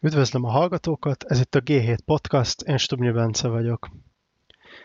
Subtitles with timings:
[0.00, 3.88] Üdvözlöm a hallgatókat, ez itt a G7 Podcast, én Stubnyi Bence vagyok.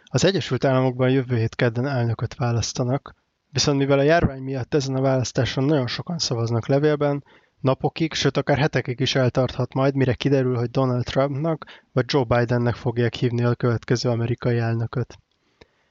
[0.04, 3.16] Az Egyesült Államokban jövő hét kedden elnököt választanak,
[3.50, 7.24] viszont mivel a járvány miatt ezen a választáson nagyon sokan szavaznak levélben,
[7.60, 12.76] napokig, sőt akár hetekig is eltarthat majd, mire kiderül, hogy Donald Trumpnak vagy Joe Bidennek
[12.76, 15.18] fogják hívni a következő amerikai elnököt.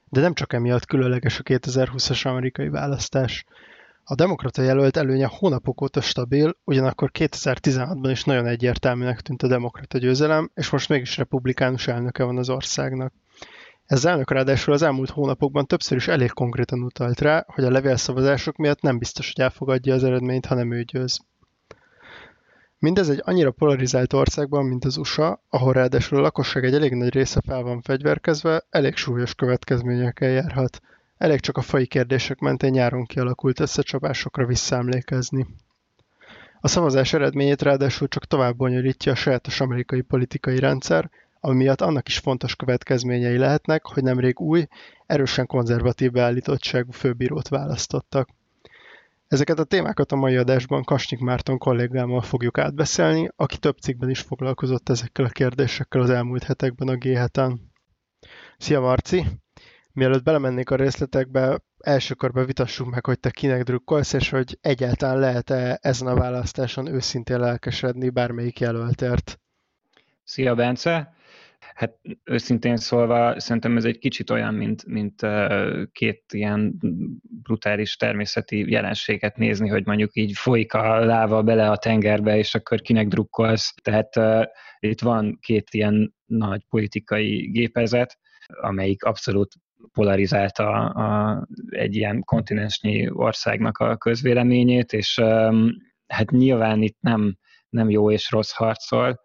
[0.08, 3.44] De nem csak emiatt különleges a 2020-as amerikai választás.
[4.04, 9.98] A demokrata jelölt előnye hónapok óta stabil, ugyanakkor 2016-ban is nagyon egyértelműnek tűnt a demokrata
[9.98, 13.12] győzelem, és most mégis republikánus elnöke van az országnak.
[13.86, 18.56] Ez elnök ráadásul az elmúlt hónapokban többször is elég konkrétan utalt rá, hogy a levélszavazások
[18.56, 21.20] miatt nem biztos, hogy elfogadja az eredményt, ha nem ő győz.
[22.78, 27.12] Mindez egy annyira polarizált országban, mint az USA, ahol ráadásul a lakosság egy elég nagy
[27.12, 30.80] része fel van fegyverkezve, elég súlyos következményekkel járhat.
[31.20, 35.46] Elég csak a fai kérdések mentén nyáron kialakult összecsapásokra visszaemlékezni.
[36.60, 42.08] A szavazás eredményét ráadásul csak tovább bonyolítja a sajátos amerikai politikai rendszer, ami miatt annak
[42.08, 44.66] is fontos következményei lehetnek, hogy nemrég új,
[45.06, 48.28] erősen konzervatív beállítottságú főbírót választottak.
[49.28, 54.20] Ezeket a témákat a mai adásban Kasnyik Márton kollégámmal fogjuk átbeszélni, aki több cikkben is
[54.20, 57.18] foglalkozott ezekkel a kérdésekkel az elmúlt hetekben a g
[58.58, 59.24] Szia Marci!
[59.92, 65.18] Mielőtt belemennék a részletekbe, első körben vitassuk meg, hogy te kinek drukkolsz, és hogy egyáltalán
[65.18, 69.40] lehet-e ezen a választáson őszintén lelkesedni bármelyik jelöltért.
[70.24, 71.14] Szia Bence!
[71.74, 75.26] Hát őszintén szólva szerintem ez egy kicsit olyan, mint, mint
[75.92, 76.78] két ilyen
[77.42, 82.80] brutális természeti jelenséget nézni, hogy mondjuk így folyik a láva bele a tengerbe, és akkor
[82.80, 83.74] kinek drukkolsz.
[83.82, 84.44] Tehát uh,
[84.78, 89.54] itt van két ilyen nagy politikai gépezet, amelyik abszolút
[89.92, 95.20] polarizálta a, egy ilyen kontinensnyi országnak a közvéleményét, és
[96.06, 97.36] hát nyilván itt nem,
[97.68, 99.20] nem jó és rossz harcol,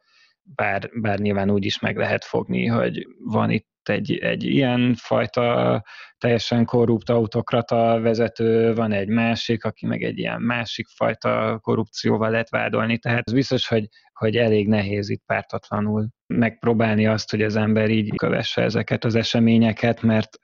[0.55, 5.83] bár, bár nyilván úgy is meg lehet fogni, hogy van itt egy, egy ilyen fajta
[6.17, 12.50] teljesen korrupt autokrata vezető, van egy másik, aki meg egy ilyen másik fajta korrupcióval lehet
[12.50, 17.90] vádolni, tehát ez biztos, hogy, hogy elég nehéz itt pártatlanul megpróbálni azt, hogy az ember
[17.90, 20.38] így kövesse ezeket az eseményeket, mert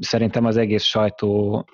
[0.00, 1.64] szerintem az egész sajtó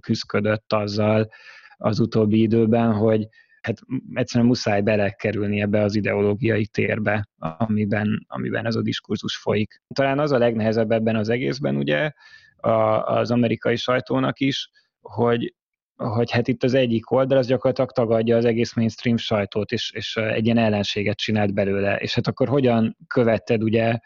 [0.00, 1.28] küzdködött azzal
[1.76, 3.26] az utóbbi időben, hogy
[3.62, 3.78] hát
[4.14, 9.82] egyszerűen muszáj belekerülni ebbe az ideológiai térbe, amiben, amiben ez a diskurzus folyik.
[9.94, 12.10] Talán az a legnehezebb ebben az egészben ugye
[12.56, 12.70] a,
[13.04, 14.70] az amerikai sajtónak is,
[15.00, 15.54] hogy
[15.96, 20.16] hogy hát itt az egyik oldal az gyakorlatilag tagadja az egész mainstream sajtót, és, és
[20.16, 21.96] egy ilyen ellenséget csinált belőle.
[21.96, 23.98] És hát akkor hogyan követted ugye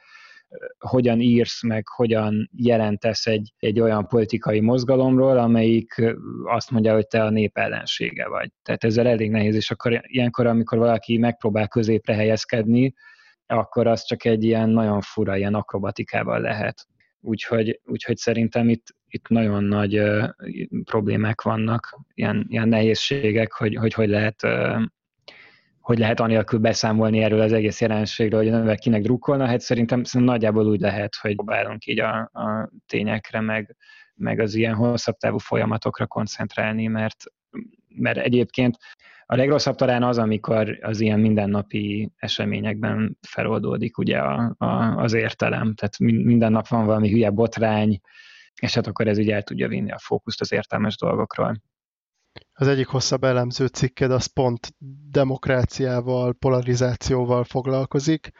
[0.78, 7.25] hogyan írsz meg, hogyan jelentesz egy, egy olyan politikai mozgalomról, amelyik azt mondja, hogy te
[7.25, 8.50] a nép ellensége vagy.
[8.62, 12.94] Tehát ezzel elég nehéz, és akkor ilyenkor, amikor valaki megpróbál középre helyezkedni,
[13.47, 16.87] akkor az csak egy ilyen nagyon fura, ilyen akrobatikával lehet.
[17.20, 20.28] Úgyhogy, úgyhogy szerintem itt, itt nagyon nagy uh,
[20.84, 24.82] problémák vannak, ilyen, ilyen nehézségek, hogy, hogy hogy lehet uh,
[25.84, 30.34] hogy lehet anélkül beszámolni erről az egész jelenségről, hogy növel kinek drukkolna, hát szerintem, szerintem
[30.34, 33.76] nagyjából úgy lehet, hogy próbálunk így a, a tényekre, meg,
[34.14, 37.16] meg az ilyen hosszabb távú folyamatokra koncentrálni, mert,
[37.88, 38.76] mert egyébként
[39.26, 45.74] a legrosszabb talán az, amikor az ilyen mindennapi eseményekben feloldódik ugye a, a, az értelem,
[45.74, 48.00] tehát minden nap van valami hülye botrány,
[48.60, 51.60] és hát akkor ez ugye el tudja vinni a fókuszt az értelmes dolgokról.
[52.52, 54.74] Az egyik hosszabb elemző cikked az pont
[55.10, 58.30] demokráciával, polarizációval foglalkozik,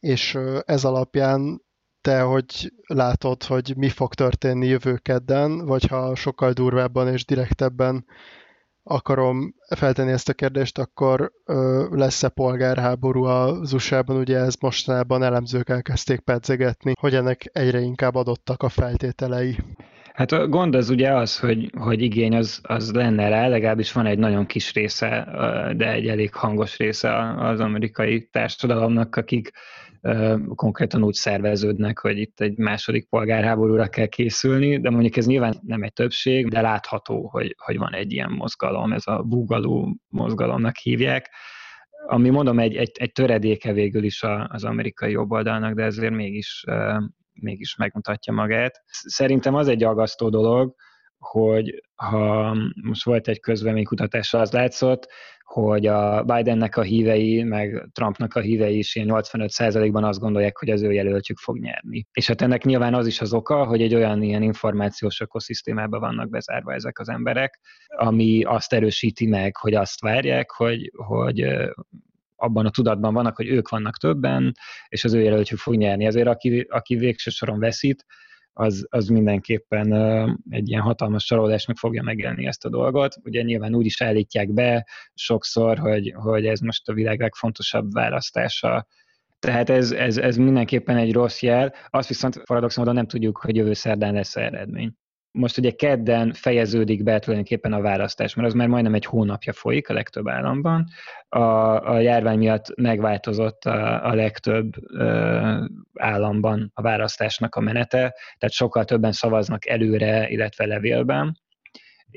[0.00, 1.64] és ez alapján
[2.00, 8.04] te hogy látod, hogy mi fog történni jövő kedden, vagy ha sokkal durvábban és direktebben
[8.82, 11.32] akarom feltenni ezt a kérdést, akkor
[11.90, 14.16] lesz-e polgárháború az USA-ban?
[14.16, 19.58] Ugye ez mostanában elemzők elkezdték pedzegetni, hogy ennek egyre inkább adottak a feltételei.
[20.16, 24.06] Hát a gond az ugye az, hogy, hogy igény az, az lenne rá, legalábbis van
[24.06, 25.28] egy nagyon kis része,
[25.76, 29.50] de egy elég hangos része az amerikai társadalomnak, akik
[30.54, 35.82] konkrétan úgy szerveződnek, hogy itt egy második polgárháborúra kell készülni, de mondjuk ez nyilván nem
[35.82, 41.30] egy többség, de látható, hogy, hogy van egy ilyen mozgalom, ez a bugalú mozgalomnak hívják,
[42.06, 46.64] ami mondom egy, egy, egy töredéke végül is az amerikai jobboldalnak, de ezért mégis
[47.40, 48.82] mégis megmutatja magát.
[48.86, 50.74] Szerintem az egy aggasztó dolog,
[51.18, 55.08] hogy ha most volt egy közvéleménykutatás, az látszott,
[55.44, 60.70] hogy a Bidennek a hívei, meg Trumpnak a hívei is ilyen 85%-ban azt gondolják, hogy
[60.70, 62.06] az ő jelöltjük fog nyerni.
[62.12, 66.28] És hát ennek nyilván az is az oka, hogy egy olyan ilyen információs ökoszisztémában vannak
[66.28, 71.46] bezárva ezek az emberek, ami azt erősíti meg, hogy azt várják, hogy, hogy
[72.36, 74.52] abban a tudatban vannak, hogy ők vannak többen,
[74.88, 76.04] és az ő jelöltjük fog nyerni.
[76.04, 78.04] Ezért aki, aki végső soron veszít,
[78.58, 79.92] az, az mindenképpen
[80.50, 83.16] egy ilyen hatalmas csalódásnak fogja megélni ezt a dolgot.
[83.22, 88.86] Ugye nyilván úgy is állítják be sokszor, hogy, hogy ez most a világ legfontosabb választása,
[89.38, 91.74] tehát ez, ez, ez mindenképpen egy rossz jel.
[91.90, 94.94] Azt viszont paradox módon nem tudjuk, hogy jövő szerdán lesz eredmény
[95.36, 99.88] most ugye kedden fejeződik be tulajdonképpen a választás, mert az már majdnem egy hónapja folyik
[99.88, 100.84] a legtöbb államban.
[101.28, 101.38] A,
[101.92, 107.98] a járvány miatt megváltozott a, a legtöbb ö, államban a választásnak a menete,
[108.38, 111.44] tehát sokkal többen szavaznak előre, illetve levélben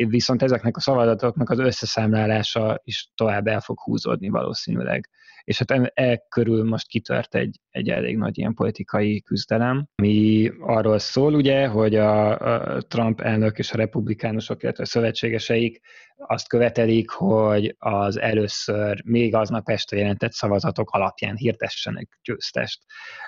[0.07, 5.09] viszont ezeknek a szavazatoknak az összeszámlálása is tovább el fog húzódni valószínűleg.
[5.43, 10.99] És hát e, körül most kitört egy, egy elég nagy ilyen politikai küzdelem, ami arról
[10.99, 15.79] szól ugye, hogy a, a Trump elnök és a republikánusok, illetve a szövetségeseik
[16.15, 22.83] azt követelik, hogy az először még aznap este jelentett szavazatok alapján hirdessenek győztest.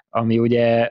[0.09, 0.89] Ami ugye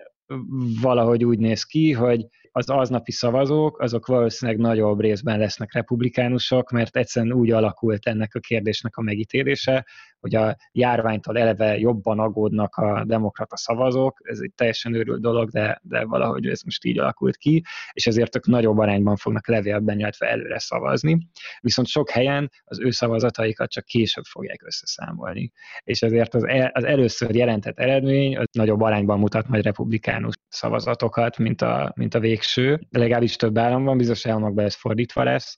[0.80, 6.96] valahogy úgy néz ki, hogy az aznapi szavazók, azok valószínűleg nagyobb részben lesznek republikánusok, mert
[6.96, 9.86] egyszerűen úgy alakult ennek a kérdésnek a megítélése,
[10.20, 15.80] hogy a járványtól eleve jobban aggódnak a demokrata szavazók, ez egy teljesen őrült dolog, de,
[15.82, 17.62] de valahogy ez most így alakult ki,
[17.92, 21.18] és ezért ők nagyobb arányban fognak levélben, illetve előre szavazni.
[21.60, 25.52] Viszont sok helyen az ő szavazataikat csak később fogják összeszámolni.
[25.84, 31.38] És ezért az, el, az először jelentett eredmény az nagyobb arányban mutat majd republikánus szavazatokat,
[31.38, 32.80] mint a, mint a végső.
[32.90, 35.56] De legalábbis több államban, bizonyos államokban ez fordítva lesz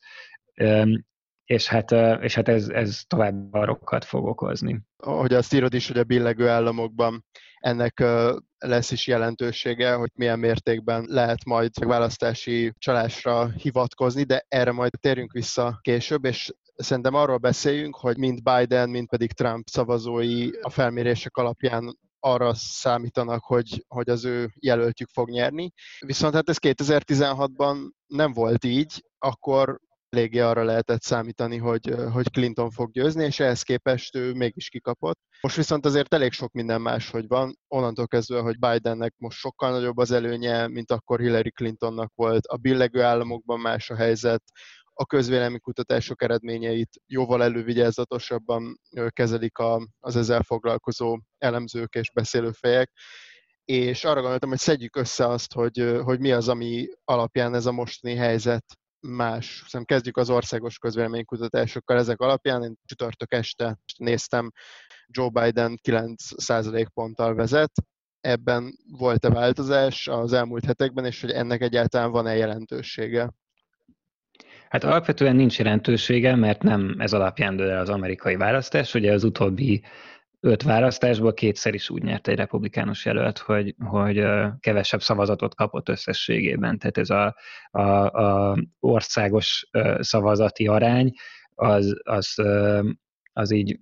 [1.53, 1.91] és hát,
[2.23, 4.81] és hát ez, ez tovább barokat fog okozni.
[4.97, 7.25] Hogy azt írod is, hogy a billegő államokban
[7.59, 8.05] ennek
[8.59, 15.33] lesz is jelentősége, hogy milyen mértékben lehet majd választási csalásra hivatkozni, de erre majd térjünk
[15.33, 21.37] vissza később, és szerintem arról beszéljünk, hogy mind Biden, mind pedig Trump szavazói a felmérések
[21.37, 25.73] alapján arra számítanak, hogy, hogy az ő jelöltjük fog nyerni.
[26.07, 27.77] Viszont hát ez 2016-ban
[28.07, 29.81] nem volt így, akkor
[30.13, 35.19] eléggé arra lehetett számítani, hogy, hogy Clinton fog győzni, és ehhez képest ő mégis kikapott.
[35.41, 39.71] Most viszont azért elég sok minden más, hogy van, onnantól kezdve, hogy Bidennek most sokkal
[39.71, 42.47] nagyobb az előnye, mint akkor Hillary Clintonnak volt.
[42.47, 44.43] A billegő államokban más a helyzet,
[44.95, 52.91] a közvéleménykutatások eredményeit jóval elővigyázatosabban kezelik a, az ezzel foglalkozó elemzők és beszélőfejek,
[53.65, 57.73] és arra gondoltam, hogy szedjük össze azt, hogy, hogy mi az, ami alapján ez a
[57.73, 58.65] mostani helyzet
[59.03, 59.63] más.
[59.67, 62.63] Szerintem kezdjük az országos közvéleménykutatásokkal ezek alapján.
[62.63, 64.53] Én csütörtök este néztem,
[65.07, 67.73] Joe Biden 9% ponttal vezet.
[68.21, 73.33] Ebben volt-e változás az elmúlt hetekben, és hogy ennek egyáltalán van-e jelentősége?
[74.69, 78.95] Hát alapvetően nincs jelentősége, mert nem ez alapján dől az amerikai választás.
[78.95, 79.83] Ugye az utóbbi
[80.45, 84.25] öt választásból kétszer is úgy nyert egy republikánus jelölt, hogy, hogy
[84.61, 86.79] kevesebb szavazatot kapott összességében.
[86.79, 87.37] Tehát ez a,
[87.71, 89.67] a, a országos
[89.99, 91.13] szavazati arány,
[91.55, 92.35] az, az,
[93.33, 93.81] az így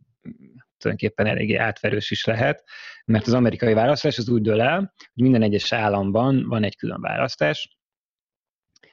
[0.78, 2.64] tulajdonképpen eléggé átverős is lehet,
[3.04, 7.00] mert az amerikai választás az úgy dől el, hogy minden egyes államban van egy külön
[7.00, 7.79] választás,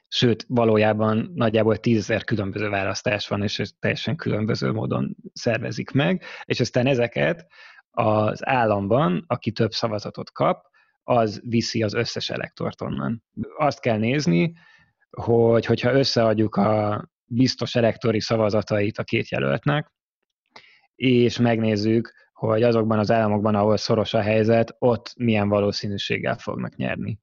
[0.07, 6.86] sőt, valójában nagyjából tízezer különböző választás van, és teljesen különböző módon szervezik meg, és aztán
[6.86, 7.48] ezeket
[7.92, 10.66] az államban, aki több szavazatot kap,
[11.04, 13.23] az viszi az összes elektort onnan.
[13.57, 14.54] Azt kell nézni,
[15.09, 19.94] hogy hogyha összeadjuk a biztos elektori szavazatait a két jelöltnek,
[20.95, 27.19] és megnézzük, hogy azokban az államokban, ahol szoros a helyzet, ott milyen valószínűséggel fognak nyerni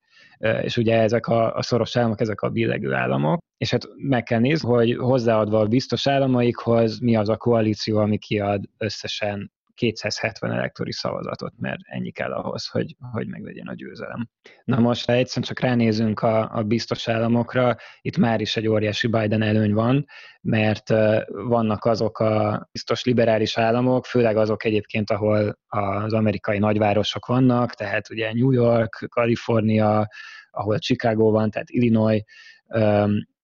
[0.63, 4.41] és ugye ezek a, a szoros államok, ezek a billegő államok, és hát meg kell
[4.41, 10.93] nézni, hogy hozzáadva a biztos államaikhoz mi az a koalíció, ami kiad összesen 270 elektori
[10.93, 14.29] szavazatot, mert ennyi kell ahhoz, hogy, hogy meglegyen a győzelem.
[14.65, 19.07] Na most, ha egyszerűen csak ránézünk a, a biztos államokra, itt már is egy óriási
[19.07, 20.07] Biden előny van,
[20.41, 20.89] mert
[21.29, 28.11] vannak azok a biztos liberális államok, főleg azok egyébként, ahol az amerikai nagyvárosok vannak, tehát
[28.11, 30.09] ugye New York, Kalifornia,
[30.51, 32.23] ahol Chicago van, tehát Illinois,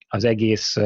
[0.07, 0.77] az egész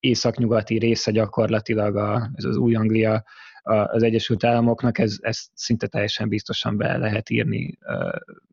[0.00, 3.24] északnyugati része gyakorlatilag a, ez az új Anglia,
[3.62, 7.78] az Egyesült Államoknak, ez, ez szinte teljesen biztosan be lehet írni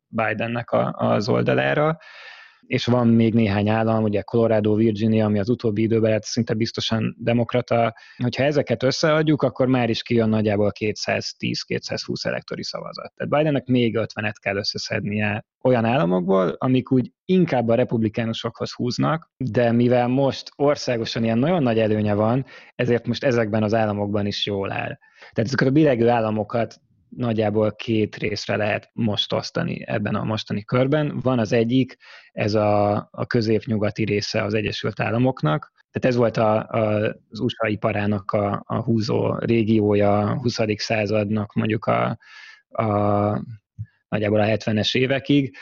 [0.08, 1.98] Bidennek a, az oldalára
[2.68, 7.16] és van még néhány állam, ugye Colorado, Virginia, ami az utóbbi időben lett szinte biztosan
[7.20, 7.96] demokrata.
[8.18, 13.14] Hogyha ezeket összeadjuk, akkor már is kijön nagyjából 210-220 elektori szavazat.
[13.16, 19.72] Tehát Bidennek még 50-et kell összeszednie olyan államokból, amik úgy inkább a republikánusokhoz húznak, de
[19.72, 22.46] mivel most országosan ilyen nagyon nagy előnye van,
[22.76, 24.98] ezért most ezekben az államokban is jól áll.
[25.18, 31.20] Tehát ezeket a bilegő államokat nagyjából két részre lehet most osztani ebben a mostani körben.
[31.20, 31.98] Van az egyik,
[32.32, 37.68] ez a, a középnyugati része az Egyesült Államoknak, tehát ez volt a, a, az USA
[37.68, 40.58] iparának a, a húzó régiója a 20.
[40.76, 42.18] századnak mondjuk a,
[42.68, 42.86] a
[44.10, 45.56] nagyjából a 70-es évekig.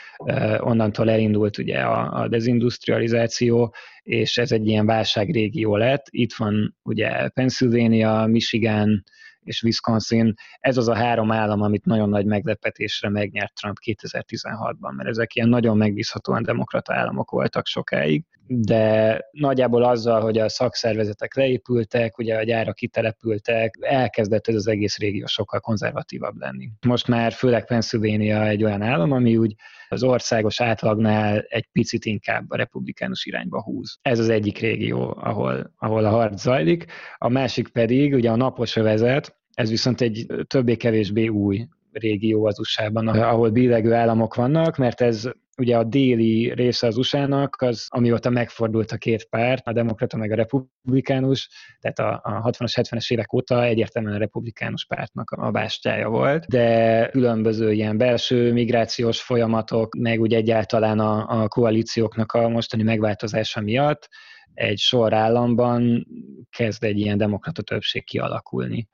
[0.58, 6.06] Onnantól elindult ugye a, a dezindustrializáció, és ez egy ilyen válságrégió lett.
[6.10, 9.04] Itt van ugye Pennsylvania, Michigan,
[9.46, 15.08] és Wisconsin, ez az a három állam, amit nagyon nagy meglepetésre megnyert Trump 2016-ban, mert
[15.08, 22.18] ezek ilyen nagyon megbízhatóan demokrata államok voltak sokáig, de nagyjából azzal, hogy a szakszervezetek leépültek,
[22.18, 26.68] ugye a gyárak kitelepültek, elkezdett ez az egész régió sokkal konzervatívabb lenni.
[26.86, 29.54] Most már főleg Pennsylvania egy olyan állam, ami úgy
[29.88, 33.98] az országos átlagnál egy picit inkább a republikánus irányba húz.
[34.02, 36.84] Ez az egyik régió, ahol, ahol a harc zajlik.
[37.16, 43.08] A másik pedig ugye a napos övezet, ez viszont egy többé-kevésbé új régió az USA-ban,
[43.08, 48.92] ahol billegő államok vannak, mert ez ugye a déli része az USA-nak, az amióta megfordult
[48.92, 51.48] a két párt, a demokrata meg a republikánus,
[51.80, 57.08] tehát a, a 60-as, 70-es évek óta egyértelműen a republikánus pártnak a bástyája volt, de
[57.08, 64.08] különböző ilyen belső migrációs folyamatok, meg ugye egyáltalán a, a koalícióknak a mostani megváltozása miatt
[64.54, 66.06] egy sor államban
[66.50, 68.88] kezd egy ilyen demokrata többség kialakulni.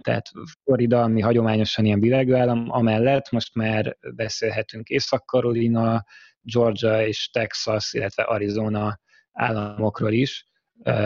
[0.00, 0.30] Tehát
[0.62, 6.04] Florida, ami hagyományosan ilyen világállam, amellett most már beszélhetünk Észak-Karolina,
[6.40, 9.00] Georgia és Texas, illetve Arizona
[9.32, 10.46] államokról is,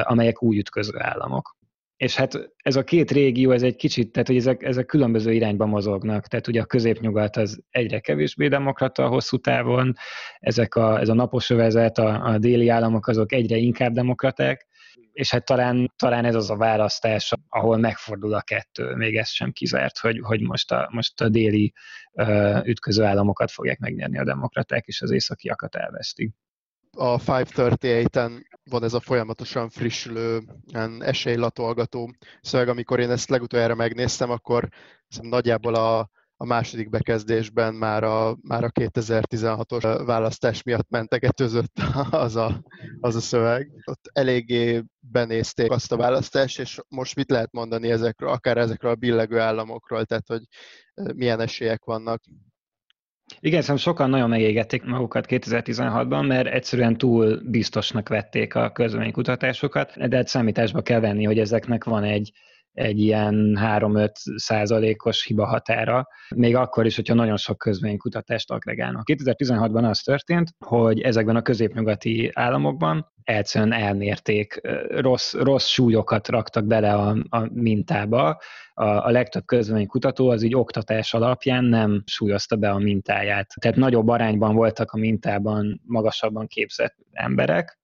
[0.03, 1.59] amelyek új ütköző államok.
[2.01, 5.67] És hát ez a két régió, ez egy kicsit, tehát hogy ezek, ezek különböző irányba
[5.67, 9.95] mozognak, tehát ugye a középnyugat az egyre kevésbé demokrata hosszú távon,
[10.39, 14.67] ezek a, ez a napos övezet, a, a déli államok azok egyre inkább demokraták,
[15.13, 19.53] és hát talán, talán ez az a választás, ahol megfordul a kettő, még ez sem
[19.53, 21.73] kizárt, hogy, hogy most, a, most a déli
[22.13, 26.33] uh, ütköző államokat fogják megnyerni a demokraták, és az északiakat elvesztik.
[26.97, 30.43] A 538-en van ez a folyamatosan frissülő
[30.99, 34.69] esélylatolgató szöveg, amikor én ezt legutoljára megnéztem, akkor
[35.21, 41.79] nagyjából a, a második bekezdésben már a, már a 2016-os választás miatt mentegetőzött
[42.11, 42.63] az a,
[43.01, 43.71] az a szöveg.
[43.85, 48.95] Ott eléggé benézték azt a választást, és most mit lehet mondani ezekről, akár ezekről a
[48.95, 50.43] billegő államokról, tehát hogy
[51.15, 52.23] milyen esélyek vannak
[53.41, 60.17] igen, szerintem sokan nagyon megégették magukat 2016-ban, mert egyszerűen túl biztosnak vették a közvéleménykutatásokat, de
[60.17, 62.33] hát számításba kell venni, hogy ezeknek van egy,
[62.73, 69.03] egy ilyen 3-5 százalékos hiba határa, még akkor is, hogyha nagyon sok közvénykutatást agregálnak.
[69.13, 76.95] 2016-ban az történt, hogy ezekben a középnyugati államokban egyszerűen elmérték, rossz, rossz súlyokat raktak bele
[76.95, 78.41] a, a mintába.
[78.75, 83.55] A, a legtöbb közvénykutató az így oktatás alapján nem súlyozta be a mintáját.
[83.61, 87.79] Tehát nagyobb arányban voltak a mintában magasabban képzett emberek,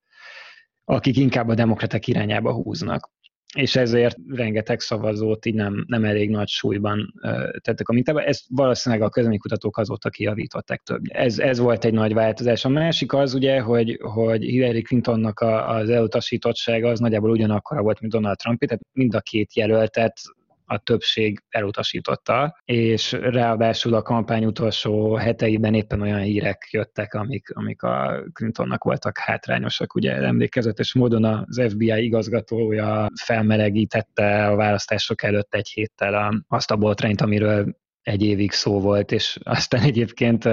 [0.84, 3.10] akik inkább a demokraták irányába húznak
[3.56, 7.14] és ezért rengeteg szavazót így nem, nem elég nagy súlyban
[7.60, 8.22] tettek a mintába.
[8.22, 11.00] Ezt valószínűleg a közöménykutatók azóta kijavították több.
[11.08, 12.64] Ez, ez volt egy nagy változás.
[12.64, 18.12] A másik az ugye, hogy, hogy Hillary Clintonnak az elutasítottsága az nagyjából ugyanakkora volt, mint
[18.12, 20.20] Donald Trump, tehát mind a két jelöltet
[20.66, 27.82] a többség elutasította, és ráadásul a kampány utolsó heteiben éppen olyan hírek jöttek, amik, amik
[27.82, 29.94] a Clintonnak voltak hátrányosak.
[29.94, 37.20] Ugye emlékezetes módon az FBI igazgatója felmelegítette a választások előtt egy héttel azt a botrányt,
[37.20, 40.44] amiről egy évig szó volt, és aztán egyébként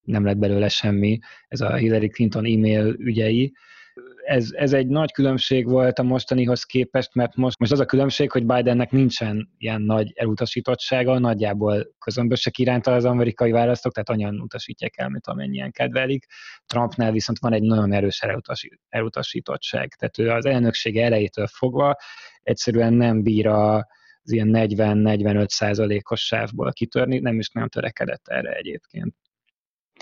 [0.00, 3.52] nem lett belőle semmi, ez a Hillary Clinton e-mail ügyei,
[4.24, 8.30] ez, ez egy nagy különbség volt a mostanihoz képest, mert most, most az a különbség,
[8.30, 14.98] hogy Bidennek nincsen ilyen nagy elutasítottsága, nagyjából közömbösek iránta az amerikai választók, tehát annyian utasítják
[14.98, 16.26] el, mint amennyien kedvelik.
[16.66, 18.24] Trumpnál viszont van egy nagyon erős
[18.88, 19.94] elutasítottság.
[19.94, 21.96] Tehát ő az elnökség elejétől fogva
[22.42, 23.76] egyszerűen nem bír a,
[24.22, 29.14] az ilyen 40-45 százalékos sávból kitörni, nem is nem törekedett erre egyébként.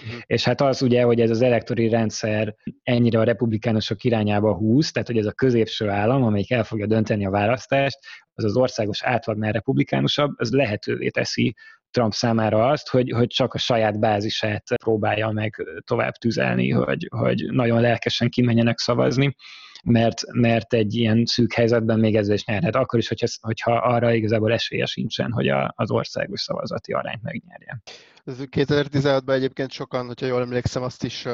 [0.02, 0.20] Uh-huh.
[0.26, 5.08] És hát az ugye, hogy ez az elektori rendszer ennyire a republikánusok irányába húz, tehát
[5.08, 7.98] hogy ez a középső állam, amelyik el fogja dönteni a választást,
[8.34, 11.54] az az országos átlagnál republikánusabb, az lehetővé teszi
[11.90, 17.46] Trump számára azt, hogy, hogy csak a saját bázisát próbálja meg tovább tüzelni, hogy, hogy
[17.50, 19.34] nagyon lelkesen kimenjenek szavazni,
[19.82, 22.74] mert, mert egy ilyen szűk helyzetben még ezzel is nyerhet.
[22.74, 27.82] Akkor is, hogyha, hogyha arra igazából esélye sincsen, hogy a, az országos szavazati arányt megnyerje.
[28.26, 31.26] 2016-ban egyébként sokan, hogyha jól emlékszem, azt is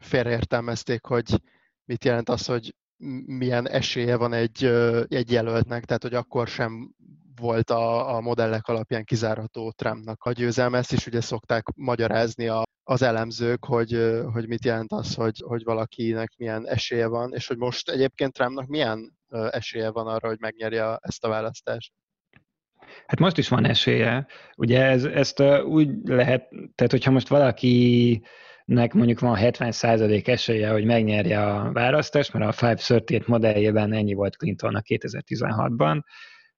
[0.00, 1.40] félreértelmezték, hogy
[1.84, 2.74] mit jelent az, hogy
[3.26, 4.64] milyen esélye van egy,
[5.08, 6.94] egy jelöltnek, tehát hogy akkor sem
[7.36, 10.78] volt a, a modellek alapján kizárható Trumpnak a győzelme.
[10.78, 15.64] Ezt is ugye szokták magyarázni a, az elemzők, hogy, hogy mit jelent az, hogy, hogy
[15.64, 19.18] valakinek milyen esélye van, és hogy most egyébként Trumpnak milyen
[19.50, 21.92] esélye van arra, hogy megnyerje ezt a választást.
[23.06, 24.26] Hát most is van esélye.
[24.56, 28.22] Ugye ez, ezt úgy lehet, tehát hogyha most valaki
[28.64, 34.36] nek mondjuk van 70% esélye, hogy megnyerje a választást, mert a 538 modelljében ennyi volt
[34.36, 36.00] Clintonnak 2016-ban,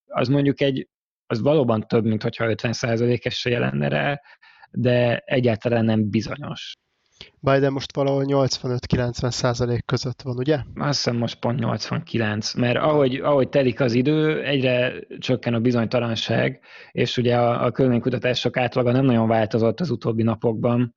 [0.07, 0.89] az mondjuk egy,
[1.27, 4.21] az valóban több, mint hogyha 50% esélye lenne rá,
[4.73, 6.73] de egyáltalán nem bizonyos.
[7.41, 10.57] Biden most valahol 85-90 százalék között van, ugye?
[10.75, 16.61] Azt hiszem most pont 89, mert ahogy, ahogy telik az idő, egyre csökken a bizonytalanság,
[16.91, 20.95] és ugye a, a körvénykutatások átlaga nem nagyon változott az utóbbi napokban,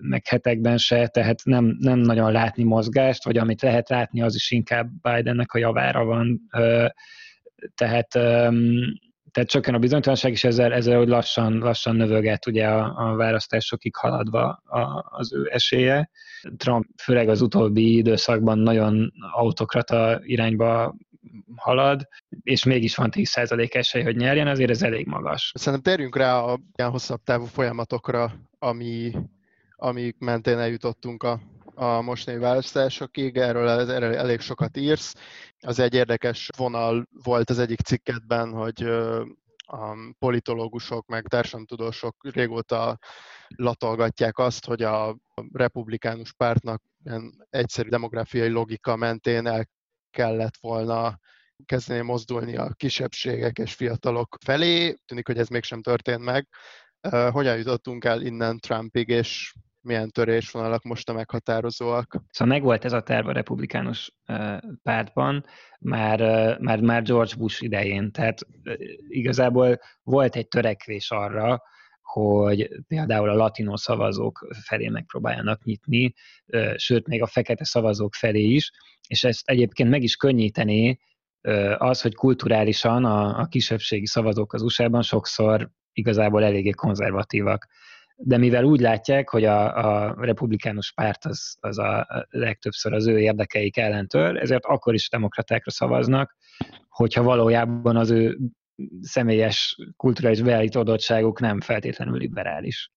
[0.00, 4.50] meg hetekben se, tehát nem, nem nagyon látni mozgást, vagy amit lehet látni, az is
[4.50, 6.40] inkább Bidennek a javára van.
[7.74, 8.18] Tehát,
[9.30, 13.96] tehát csökken a bizonytalanság, és ezzel, ezzel hogy lassan, lassan növöget ugye a, a választásokig
[13.96, 16.10] haladva a, az ő esélye.
[16.56, 20.94] Trump főleg az utóbbi időszakban nagyon autokrata irányba
[21.56, 22.08] halad,
[22.42, 25.52] és mégis van 10% esély, hogy nyerjen, azért ez elég magas.
[25.54, 29.12] Szerintem térjünk rá a ilyen hosszabb távú folyamatokra, ami,
[29.76, 31.40] amik mentén eljutottunk a,
[31.80, 35.14] a mostani választásokig, erről, erről elég sokat írsz.
[35.60, 38.82] Az egy érdekes vonal volt az egyik cikketben, hogy
[39.66, 42.98] a politológusok meg társadalomtudósok régóta
[43.48, 45.16] latolgatják azt, hogy a
[45.52, 49.68] republikánus pártnak ilyen egyszerű demográfiai logika mentén el
[50.10, 51.18] kellett volna
[51.64, 54.94] kezdeni mozdulni a kisebbségek és fiatalok felé.
[55.06, 56.48] Tűnik, hogy ez mégsem történt meg.
[57.30, 62.22] Hogyan jutottunk el innen Trumpig, és milyen törésvonalak most a meghatározóak?
[62.30, 64.12] Szóval megvolt ez a terv a republikánus
[64.82, 65.44] pártban,
[65.80, 66.20] már,
[66.60, 68.38] már, már George Bush idején, tehát
[69.08, 71.62] igazából volt egy törekvés arra,
[72.02, 76.14] hogy például a latino szavazók felé megpróbáljanak nyitni,
[76.76, 78.70] sőt, még a fekete szavazók felé is,
[79.08, 80.98] és ezt egyébként meg is könnyítené
[81.76, 87.66] az, hogy kulturálisan a, a kisebbségi szavazók az USA-ban sokszor igazából eléggé konzervatívak.
[88.22, 89.76] De mivel úgy látják, hogy a,
[90.08, 95.10] a republikánus párt az, az a legtöbbször az ő érdekeik ellen tör, ezért akkor is
[95.10, 96.36] demokratákra szavaznak,
[96.88, 98.38] hogyha valójában az ő
[99.00, 102.90] személyes kulturális beállítódottságuk nem feltétlenül liberális.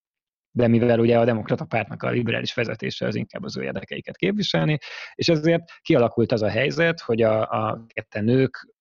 [0.51, 4.77] De mivel ugye a demokrata pártnak a liberális vezetése az inkább az ő érdekeiket képviselni,
[5.15, 8.73] és ezért kialakult az a helyzet, hogy a, a ketten nők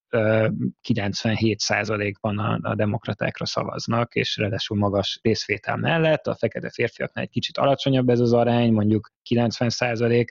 [0.87, 7.57] 97%-ban a, a demokratákra szavaznak, és ráadásul magas részvétel mellett, a fekete férfiaknál egy kicsit
[7.57, 10.25] alacsonyabb ez az arány, mondjuk 90%,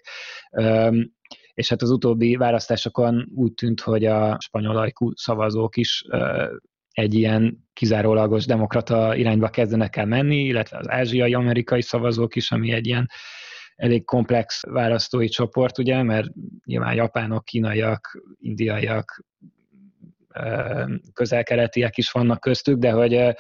[1.55, 6.05] és hát az utóbbi választásokon úgy tűnt, hogy a spanyol szavazók is
[6.93, 12.87] egy ilyen kizárólagos demokrata irányba kezdenek el menni, illetve az ázsiai-amerikai szavazók is, ami egy
[12.87, 13.09] ilyen
[13.77, 16.29] elég komplex választói csoport, ugye, mert
[16.65, 19.25] nyilván japánok, kínaiak, indiaiak,
[21.13, 23.35] közelkeletiek is vannak köztük, de hogy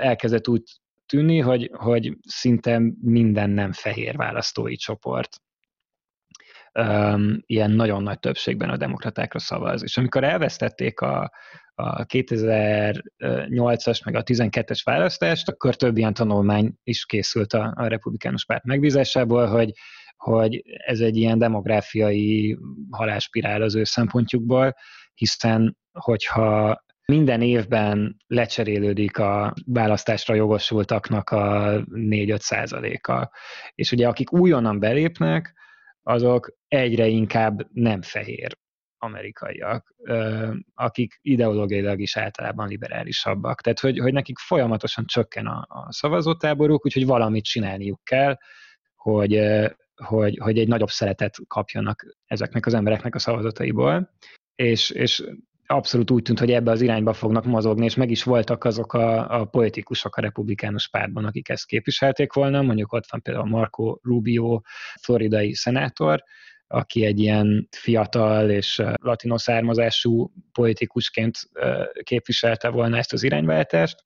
[0.00, 0.62] elkezdett úgy
[1.06, 5.36] tűnni, hogy, hogy szinte minden nem fehér választói csoport
[7.46, 9.82] ilyen nagyon nagy többségben a demokratákra szavaz.
[9.82, 11.32] És amikor elvesztették a,
[11.74, 18.44] a 2008-as meg a 12-es választást, akkor több ilyen tanulmány is készült a, a republikánus
[18.44, 19.72] párt megbízásából, hogy,
[20.16, 22.58] hogy ez egy ilyen demográfiai
[22.90, 24.74] haláspirál az ő szempontjukból,
[25.22, 31.38] hiszen hogyha minden évben lecserélődik a választásra jogosultaknak a
[31.90, 33.30] 4-5 százaléka.
[33.74, 35.54] És ugye akik újonnan belépnek,
[36.02, 38.56] azok egyre inkább nem fehér
[38.98, 39.94] amerikaiak,
[40.74, 43.60] akik ideológiailag is általában liberálisabbak.
[43.60, 48.36] Tehát, hogy, hogy nekik folyamatosan csökken a, a szavazótáboruk, úgyhogy valamit csinálniuk kell,
[48.94, 49.40] hogy,
[49.94, 54.10] hogy, hogy egy nagyobb szeretet kapjanak ezeknek az embereknek a szavazataiból.
[54.62, 55.24] És, és
[55.66, 59.40] abszolút úgy tűnt, hogy ebbe az irányba fognak mozogni, és meg is voltak azok a,
[59.40, 62.62] a politikusok a republikánus pártban, akik ezt képviselték volna.
[62.62, 64.60] Mondjuk ott van például Marco Rubio,
[65.00, 66.22] floridai szenátor,
[66.66, 71.38] aki egy ilyen fiatal és latino származású politikusként
[72.02, 74.04] képviselte volna ezt az irányváltást.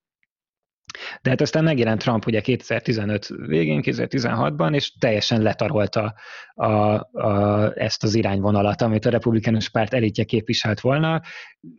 [1.23, 6.15] De hát aztán megjelent Trump ugye 2015 végén, 2016-ban, és teljesen letarolta
[6.55, 11.23] a, a, ezt az irányvonalat, amit a republikánus párt elitje képviselt volna,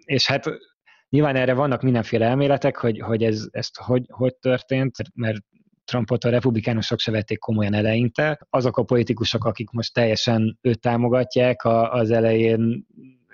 [0.05, 0.45] és hát
[1.09, 5.37] nyilván erre vannak mindenféle elméletek, hogy, hogy ez, ezt hogy, hogy történt, mert
[5.83, 8.39] Trumpot a republikánusok se vették komolyan eleinte.
[8.49, 12.85] Azok a politikusok, akik most teljesen őt támogatják, az elején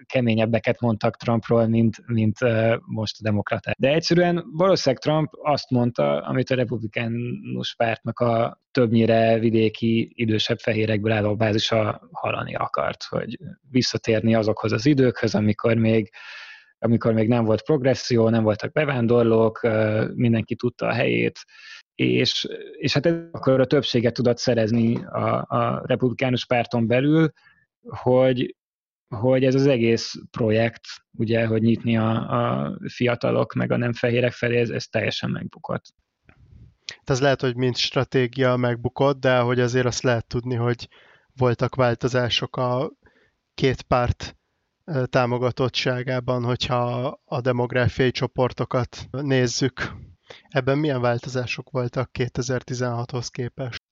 [0.05, 2.37] keményebbeket mondtak Trumpról, mint, mint
[2.85, 3.75] most a demokraták.
[3.77, 11.11] De egyszerűen valószínűleg Trump azt mondta, amit a republikánus pártnak a többnyire vidéki, idősebb fehérekből
[11.11, 13.37] álló bázisa hallani akart, hogy
[13.69, 16.11] visszatérni azokhoz az időkhöz, amikor még
[16.79, 19.67] amikor még nem volt progresszió, nem voltak bevándorlók,
[20.13, 21.39] mindenki tudta a helyét,
[21.95, 27.31] és, és hát akkor a többséget tudott szerezni a, a republikánus párton belül,
[27.87, 28.55] hogy,
[29.19, 34.31] hogy ez az egész projekt, ugye, hogy nyitni a, a fiatalok meg a nem fehérek
[34.31, 35.85] felé, ez, ez teljesen megbukott.
[37.03, 40.87] Ez lehet, hogy mind stratégia megbukott, de hogy azért azt lehet tudni, hogy
[41.35, 42.91] voltak változások a
[43.53, 44.37] két párt
[45.05, 49.91] támogatottságában, hogyha a demográfiai csoportokat nézzük.
[50.47, 53.82] Ebben milyen változások voltak 2016-hoz képest?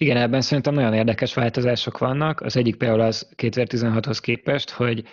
[0.00, 2.40] Igen, ebben szerintem nagyon érdekes változások vannak.
[2.40, 5.04] Az egyik például az 2016-hoz képest, hogy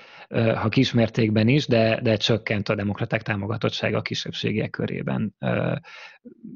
[0.55, 5.35] ha kismértékben is, de, de csökkent a demokraták támogatottsága a kisebbségiek körében.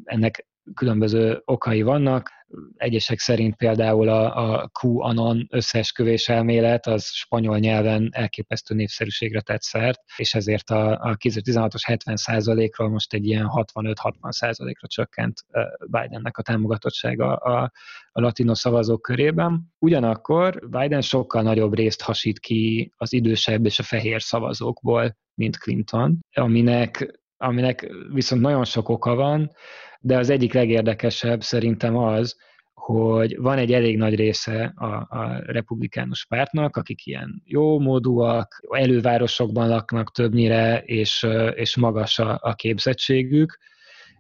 [0.04, 2.32] Ennek különböző okai vannak.
[2.78, 10.02] Egyesek szerint például a, a QAnon összeesküvés elmélet az spanyol nyelven elképesztő népszerűségre tett szert,
[10.16, 15.46] és ezért a, a 2016-os 70%-ról most egy ilyen 65-60%-ra csökkent
[15.86, 17.72] Bidennek a támogatottsága a,
[18.12, 19.74] a latino szavazók körében.
[19.80, 26.20] Ugyanakkor Biden sokkal nagyobb részt hasít ki az idősebb és a fehér szavazókból, mint Clinton,
[26.36, 29.52] aminek, aminek viszont nagyon sok oka van
[30.00, 32.38] de az egyik legérdekesebb szerintem az,
[32.74, 39.68] hogy van egy elég nagy része a, a republikánus pártnak, akik ilyen jó módúak, elővárosokban
[39.68, 43.60] laknak többnyire, és, és magas a, a képzettségük,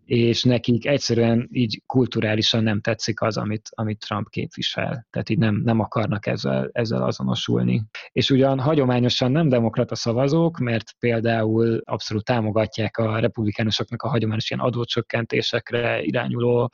[0.10, 5.08] és nekik egyszerűen így kulturálisan nem tetszik az, amit, amit Trump képvisel.
[5.10, 7.84] Tehát így nem, nem akarnak ezzel, ezzel azonosulni.
[8.12, 14.64] És ugyan hagyományosan nem demokrata szavazók, mert például abszolút támogatják a republikánusoknak a hagyományos ilyen
[14.64, 16.72] adócsökkentésekre irányuló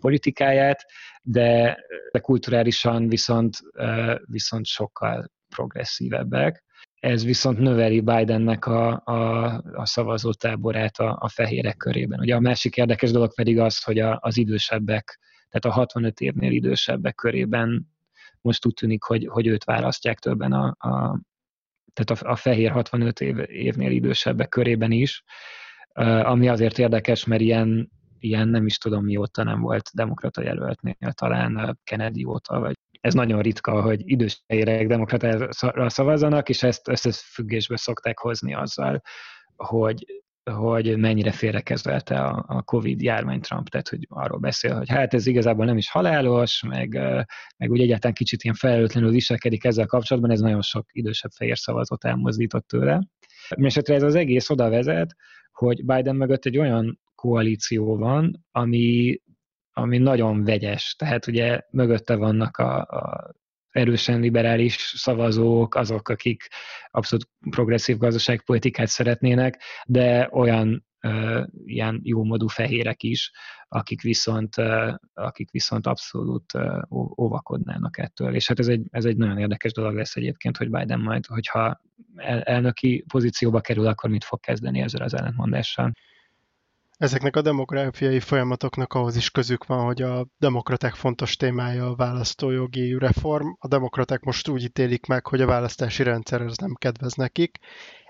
[0.00, 0.84] politikáját,
[1.22, 1.78] de,
[2.12, 3.56] de kulturálisan viszont,
[4.24, 6.64] viszont sokkal progresszívebbek
[7.00, 12.20] ez viszont növeli Bidennek a, a, a szavazótáborát a, a fehérek körében.
[12.20, 16.52] Ugye a másik érdekes dolog pedig az, hogy a, az idősebbek, tehát a 65 évnél
[16.52, 17.86] idősebbek körében
[18.40, 21.20] most úgy tűnik, hogy, hogy őt választják többen a, a
[21.92, 25.22] tehát a, a fehér 65 év, évnél idősebbek körében is,
[26.22, 31.78] ami azért érdekes, mert ilyen, ilyen nem is tudom mióta nem volt demokrata jelöltnél, talán
[31.84, 38.18] Kennedy óta, vagy ez nagyon ritka, hogy idős fehérek demokratára szavazzanak, és ezt összefüggésbe szokták
[38.18, 39.02] hozni azzal,
[39.56, 45.14] hogy, hogy mennyire félrekezelte a, a Covid járvány Trump, tehát hogy arról beszél, hogy hát
[45.14, 46.88] ez igazából nem is halálos, meg,
[47.56, 52.04] meg úgy egyáltalán kicsit ilyen felelőtlenül viselkedik ezzel kapcsolatban, ez nagyon sok idősebb fehér szavazót
[52.04, 53.00] elmozdított tőle.
[53.48, 55.14] Mindenesetre ez az egész oda vezet,
[55.52, 59.18] hogy Biden mögött egy olyan koalíció van, ami
[59.78, 60.94] ami nagyon vegyes.
[60.98, 63.34] Tehát ugye mögötte vannak a, a
[63.70, 66.48] erősen liberális szavazók, azok, akik
[66.90, 73.30] abszolút progresszív gazdaságpolitikát szeretnének, de olyan uh, ilyen jómodú fehérek is,
[73.68, 76.82] akik viszont, uh, akik viszont abszolút uh,
[77.20, 78.34] óvakodnának ettől.
[78.34, 81.80] És hát ez egy, ez egy nagyon érdekes dolog lesz egyébként, hogy Biden majd, hogyha
[82.16, 85.92] el, elnöki pozícióba kerül, akkor mit fog kezdeni ezzel az ellentmondással.
[86.98, 92.98] Ezeknek a demográfiai folyamatoknak ahhoz is közük van, hogy a demokraták fontos témája a választójogi
[92.98, 93.46] reform.
[93.58, 97.58] A demokraták most úgy ítélik meg, hogy a választási rendszer az nem kedvez nekik.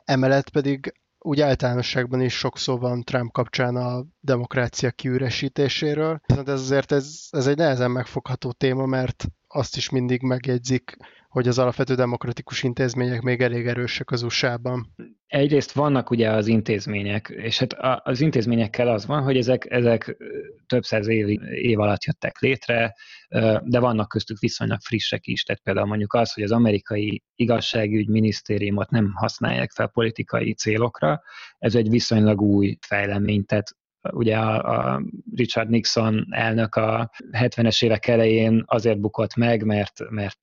[0.05, 6.21] Emellett pedig úgy általánosságban is sok szó van Trump kapcsán a demokrácia kiüresítéséről.
[6.27, 10.97] Viszont ez azért ez, ez egy nehezen megfogható téma, mert azt is mindig megjegyzik
[11.39, 14.95] hogy az alapvető demokratikus intézmények még elég erősek az USA-ban.
[15.27, 20.17] Egyrészt vannak ugye az intézmények, és hát az intézményekkel az van, hogy ezek, ezek
[20.67, 22.95] több száz év, év alatt jöttek létre,
[23.63, 28.91] de vannak köztük viszonylag frissek is, tehát például mondjuk az, hogy az amerikai igazságügy minisztériumot
[28.91, 31.23] nem használják fel politikai célokra,
[31.59, 35.03] ez egy viszonylag új fejlemény, tehát ugye a, a
[35.35, 40.39] Richard Nixon elnök a 70-es évek elején azért bukott meg, mert, mert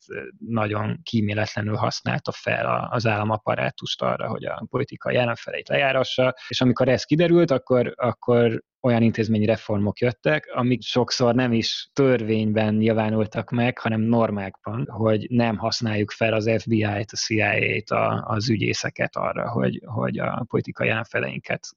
[0.47, 7.03] nagyon kíméletlenül használta fel az államaparátust arra, hogy a politikai ellenfeleit lejárassa, és amikor ez
[7.03, 14.01] kiderült, akkor, akkor olyan intézményi reformok jöttek, amik sokszor nem is törvényben nyilvánultak meg, hanem
[14.01, 17.91] normákban, hogy nem használjuk fel az FBI-t, a CIA-t,
[18.23, 21.67] az ügyészeket arra, hogy, hogy a politikai ellenfeleinket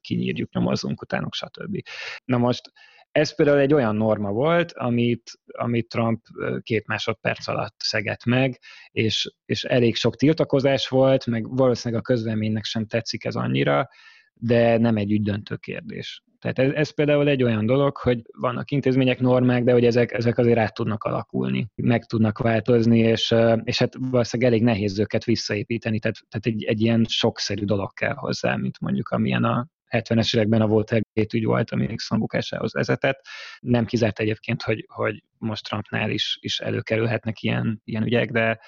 [0.00, 1.82] kinyírjuk, nyomozzunk utánuk, stb.
[2.24, 2.72] Na most
[3.10, 6.20] ez például egy olyan norma volt, amit, amit Trump
[6.62, 8.58] két másodperc alatt szegett meg,
[8.90, 13.88] és, és elég sok tiltakozás volt, meg valószínűleg a közvéleménynek sem tetszik ez annyira,
[14.34, 16.22] de nem egy ügydöntő kérdés.
[16.38, 20.38] Tehát ez, ez például egy olyan dolog, hogy vannak intézmények, normák, de hogy ezek, ezek
[20.38, 25.98] azért át tudnak alakulni, meg tudnak változni, és, és hát valószínűleg elég nehéz őket visszaépíteni,
[25.98, 30.60] tehát, tehát egy, egy ilyen sokszerű dolog kell hozzá, mint mondjuk amilyen a 70-es években
[30.60, 33.20] a Watergate ügy volt, ami Nixon bukásához vezetett.
[33.60, 38.60] Nem kizárt egyébként, hogy, hogy most Trumpnál is, is előkerülhetnek ilyen, ilyen ügyek, de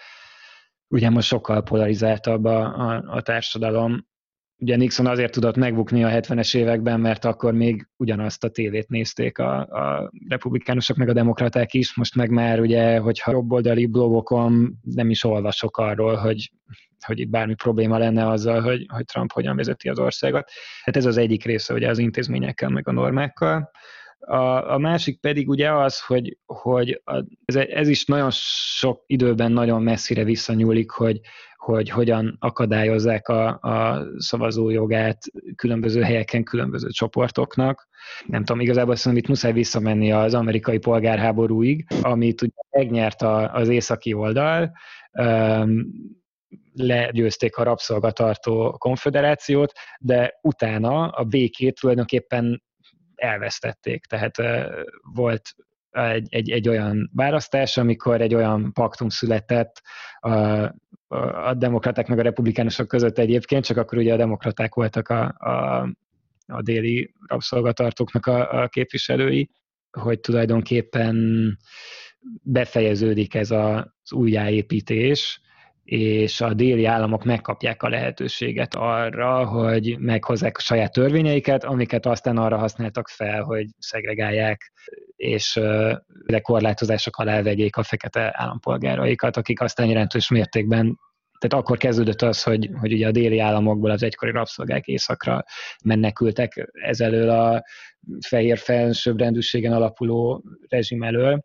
[0.88, 4.08] ugye most sokkal polarizáltabb a, a, a társadalom,
[4.60, 9.38] ugye Nixon azért tudott megbukni a 70-es években, mert akkor még ugyanazt a tévét nézték
[9.38, 15.10] a, a republikánusok meg a demokraták is, most meg már ugye, hogyha jobboldali blogokon nem
[15.10, 16.50] is olvasok arról, hogy,
[17.04, 20.50] hogy itt bármi probléma lenne azzal, hogy, hogy Trump hogyan vezeti az országot.
[20.82, 23.70] Hát ez az egyik része ugye az intézményekkel meg a normákkal.
[24.18, 29.52] A, a másik pedig ugye az, hogy, hogy a, ez, ez is nagyon sok időben
[29.52, 31.20] nagyon messzire visszanyúlik, hogy,
[31.56, 35.18] hogy hogyan akadályozzák a, a szavazójogát
[35.56, 37.88] különböző helyeken, különböző csoportoknak.
[38.26, 43.68] Nem tudom, igazából szerintem itt muszáj visszamenni az amerikai polgárháborúig, amit ugye megnyert a, az
[43.68, 44.72] északi oldal,
[46.72, 52.62] legyőzték a rabszolgatartó konfederációt, de utána a békét tulajdonképpen
[53.14, 54.04] elvesztették.
[54.04, 54.36] Tehát
[55.14, 55.42] volt
[55.90, 59.82] egy, egy, egy olyan választás, amikor egy olyan paktum született
[60.20, 60.30] a,
[61.46, 65.80] a demokraták meg a republikánusok között egyébként, csak akkor ugye a demokraták voltak a, a,
[66.46, 69.50] a déli rabszolgatartóknak a, a képviselői,
[69.90, 71.16] hogy tulajdonképpen
[72.42, 75.40] befejeződik ez az újjáépítés,
[75.84, 82.36] és a déli államok megkapják a lehetőséget arra, hogy meghozzák a saját törvényeiket, amiket aztán
[82.36, 84.72] arra használtak fel, hogy szegregálják
[85.16, 85.60] és
[86.42, 90.98] korlátozások alá vegyék a fekete állampolgáraikat, akik aztán jelentős mértékben
[91.40, 95.44] tehát akkor kezdődött az, hogy, hogy ugye a déli államokból az egykori rabszolgák északra
[95.84, 97.62] menekültek ezelől a
[98.26, 101.44] fehér felsőbbrendűségen alapuló rezsim elől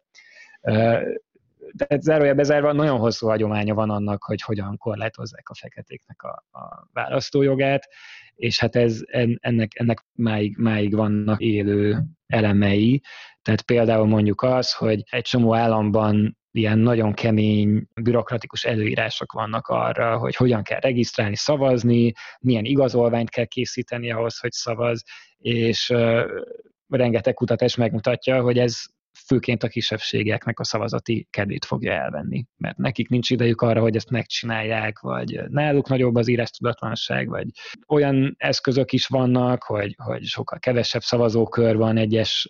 [1.77, 6.87] tehát zárójelbe bezárva nagyon hosszú hagyománya van annak, hogy hogyan korlátozzák a feketéknek a, a
[6.93, 7.87] választójogát,
[8.35, 9.01] és hát ez,
[9.39, 13.01] ennek, ennek máig, máig vannak élő elemei.
[13.41, 20.17] Tehát például mondjuk az, hogy egy csomó államban ilyen nagyon kemény, bürokratikus előírások vannak arra,
[20.17, 25.03] hogy hogyan kell regisztrálni, szavazni, milyen igazolványt kell készíteni ahhoz, hogy szavaz,
[25.37, 25.93] és
[26.87, 28.83] rengeteg kutatás megmutatja, hogy ez
[29.25, 34.09] főként a kisebbségeknek a szavazati kedvét fogja elvenni, mert nekik nincs idejük arra, hogy ezt
[34.09, 37.47] megcsinálják, vagy náluk nagyobb az írás tudatlanság, vagy
[37.87, 42.49] olyan eszközök is vannak, hogy, hogy sokkal kevesebb szavazókör van egyes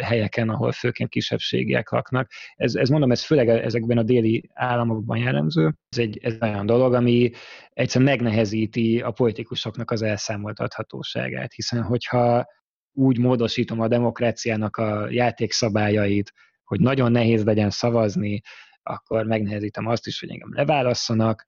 [0.00, 2.30] helyeken, ahol főként kisebbségiek laknak.
[2.54, 5.74] Ez, ez mondom, ez főleg ezekben a déli államokban jellemző.
[5.88, 7.30] Ez egy ez olyan dolog, ami
[7.70, 12.46] egyszerűen megnehezíti a politikusoknak az elszámoltathatóságát, hiszen hogyha
[12.96, 16.32] úgy módosítom a demokráciának a játékszabályait,
[16.64, 18.40] hogy nagyon nehéz legyen szavazni,
[18.82, 21.46] akkor megnehezítem azt is, hogy engem leválasszanak,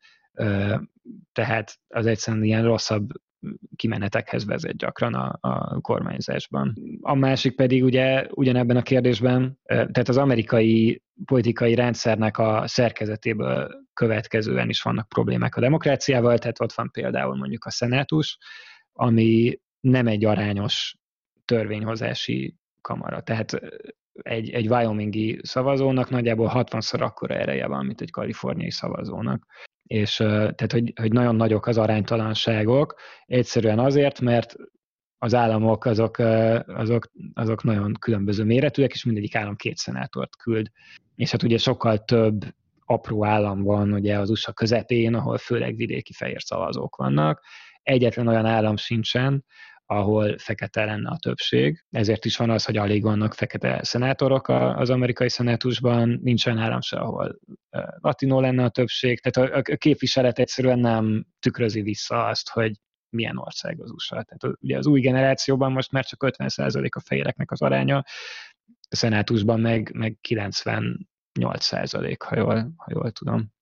[1.32, 3.08] tehát az egyszerűen ilyen rosszabb
[3.76, 6.74] kimenetekhez vezet gyakran a, a kormányzásban.
[7.00, 14.68] A másik pedig ugye ugyanebben a kérdésben, tehát az amerikai politikai rendszernek a szerkezetéből következően
[14.68, 18.38] is vannak problémák a demokráciával, tehát ott van például mondjuk a szenátus,
[18.92, 20.97] ami nem egy arányos
[21.48, 23.20] törvényhozási kamara.
[23.22, 23.60] Tehát
[24.22, 29.46] egy, egy Wyomingi szavazónak nagyjából 60-szor akkora ereje van, mint egy kaliforniai szavazónak.
[29.82, 32.94] És tehát, hogy, hogy nagyon nagyok az aránytalanságok,
[33.26, 34.54] egyszerűen azért, mert
[35.18, 36.18] az államok azok,
[36.66, 40.66] azok, azok nagyon különböző méretűek, és mindegyik állam két szenátort küld.
[41.14, 42.44] És hát ugye sokkal több
[42.84, 47.42] apró állam van ugye az USA közepén, ahol főleg vidéki fehér szavazók vannak.
[47.82, 49.44] Egyetlen olyan állam sincsen,
[49.90, 51.84] ahol fekete lenne a többség.
[51.90, 56.80] Ezért is van az, hogy alig vannak fekete szenátorok az amerikai szenátusban, nincs olyan állam
[56.80, 57.38] se, ahol
[58.00, 62.72] latinó lenne a többség, tehát a képviselet egyszerűen nem tükrözi vissza azt, hogy
[63.10, 64.22] milyen ország az USA.
[64.22, 67.96] Tehát ugye az új generációban most már csak 50% a fehéreknek az aránya,
[68.90, 73.56] a szenátusban meg, meg 98%, ha jól, ha jól tudom.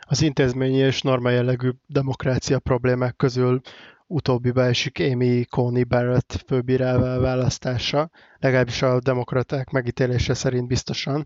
[0.00, 3.60] Az intézményi és norma jellegű demokrácia problémák közül
[4.06, 11.24] utóbbiba esik Amy Coney Barrett főbírálva választása, legalábbis a demokraták megítélése szerint biztosan.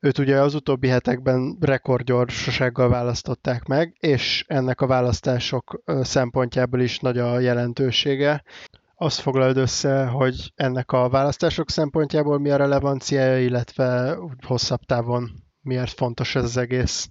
[0.00, 7.18] Őt ugye az utóbbi hetekben rekordgyorsasággal választották meg, és ennek a választások szempontjából is nagy
[7.18, 8.42] a jelentősége.
[8.94, 15.92] azt foglald össze, hogy ennek a választások szempontjából mi a relevanciája, illetve hosszabb távon miért
[15.92, 17.08] fontos ez az egész?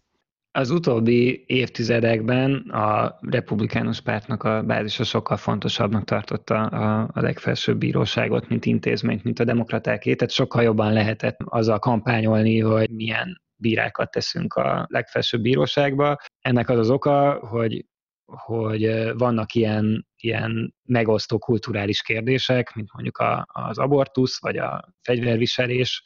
[0.52, 8.48] Az utóbbi évtizedekben a republikánus pártnak a bázisa sokkal fontosabbnak tartotta a, a legfelsőbb bíróságot,
[8.48, 14.54] mint intézményt, mint a demokratáké, tehát sokkal jobban lehetett azzal kampányolni, hogy milyen bírákat teszünk
[14.54, 16.18] a legfelsőbb bíróságba.
[16.42, 17.86] Ennek az az oka, hogy
[18.32, 26.04] hogy vannak ilyen, ilyen megosztó kulturális kérdések, mint mondjuk a, az abortusz, vagy a fegyverviselés,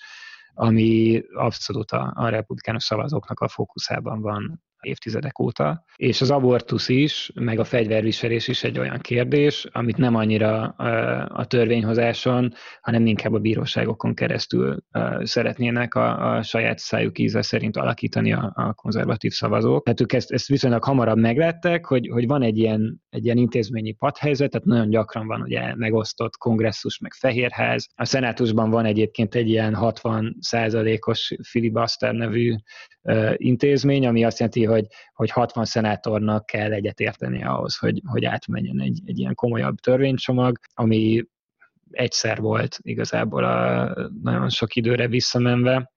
[0.54, 7.32] ami abszolút a, a republikánus szavazóknak a fókuszában van évtizedek óta, és az abortusz is,
[7.34, 10.64] meg a fegyverviselés is egy olyan kérdés, amit nem annyira
[11.28, 14.78] a törvényhozáson, hanem inkább a bíróságokon keresztül
[15.22, 19.84] szeretnének a, a saját szájuk íze szerint alakítani a, a konzervatív szavazók.
[19.84, 23.92] Tehát ők ezt, ezt viszonylag hamarabb meglettek, hogy, hogy van egy ilyen, egy ilyen intézményi
[23.92, 27.88] padhelyzet, tehát nagyon gyakran van ugye megosztott kongresszus, meg fehérház.
[27.96, 32.56] A szenátusban van egyébként egy ilyen 60 százalékos filibuster nevű
[33.36, 39.02] intézmény, ami azt jelenti, hogy, hogy 60 szenátornak kell egyetérteni ahhoz, hogy, hogy átmenjen egy,
[39.06, 41.24] egy ilyen komolyabb törvénycsomag, ami
[41.92, 45.92] egyszer volt igazából a nagyon sok időre visszamenve,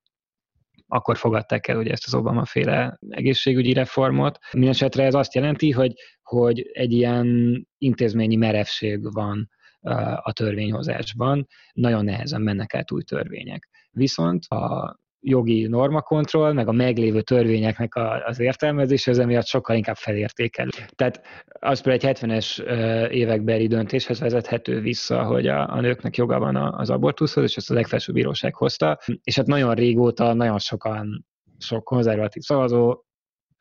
[0.86, 4.38] akkor fogadták el ugye ezt az Obama féle egészségügyi reformot.
[4.52, 7.26] Mindenesetre ez azt jelenti, hogy, hogy egy ilyen
[7.78, 9.50] intézményi merevség van
[10.22, 13.68] a törvényhozásban, nagyon nehezen mennek át új törvények.
[13.90, 19.96] Viszont a jogi normakontroll, meg a meglévő törvényeknek a, az értelmezése, ez emiatt sokkal inkább
[19.96, 20.70] felértékelő.
[20.94, 22.62] Tehát az például egy 70-es
[23.10, 27.74] évekbeli döntéshez vezethető vissza, hogy a, a nőknek joga van az abortuszhoz, és ezt a
[27.74, 31.26] legfelsőbb bíróság hozta, és hát nagyon régóta nagyon sokan,
[31.58, 33.02] sok konzervatív szavazó,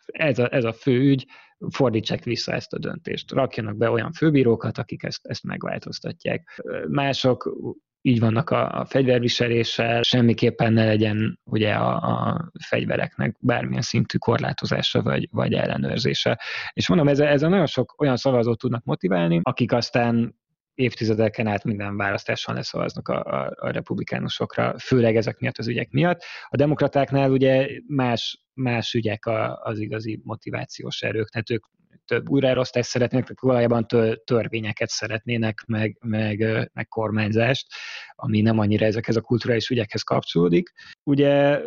[0.06, 1.26] ez a, ez a fő ügy,
[1.70, 3.32] fordítsák vissza ezt a döntést.
[3.32, 6.64] Rakjanak be olyan főbírókat, akik ezt, ezt megváltoztatják.
[6.88, 7.58] Mások
[8.06, 15.02] így vannak a, a fegyverviseléssel, semmiképpen ne legyen ugye a, a fegyvereknek bármilyen szintű korlátozása
[15.02, 16.40] vagy, vagy ellenőrzése.
[16.74, 20.36] És mondom, ezzel, ezzel nagyon sok olyan szavazót tudnak motiválni, akik aztán
[20.76, 26.24] évtizedeken át minden választáson leszavaznak a, a, a republikánusokra, főleg ezek miatt az ügyek miatt.
[26.48, 31.64] A demokratáknál ugye más, más ügyek a, az igazi motivációs erők, tehát ők
[32.06, 33.88] több újraelosztást szeretnének, valójában
[34.24, 37.68] törvényeket szeretnének, meg, meg, meg kormányzást,
[38.16, 40.72] ami nem annyira ezekhez a kulturális ügyekhez kapcsolódik.
[41.04, 41.62] Ugye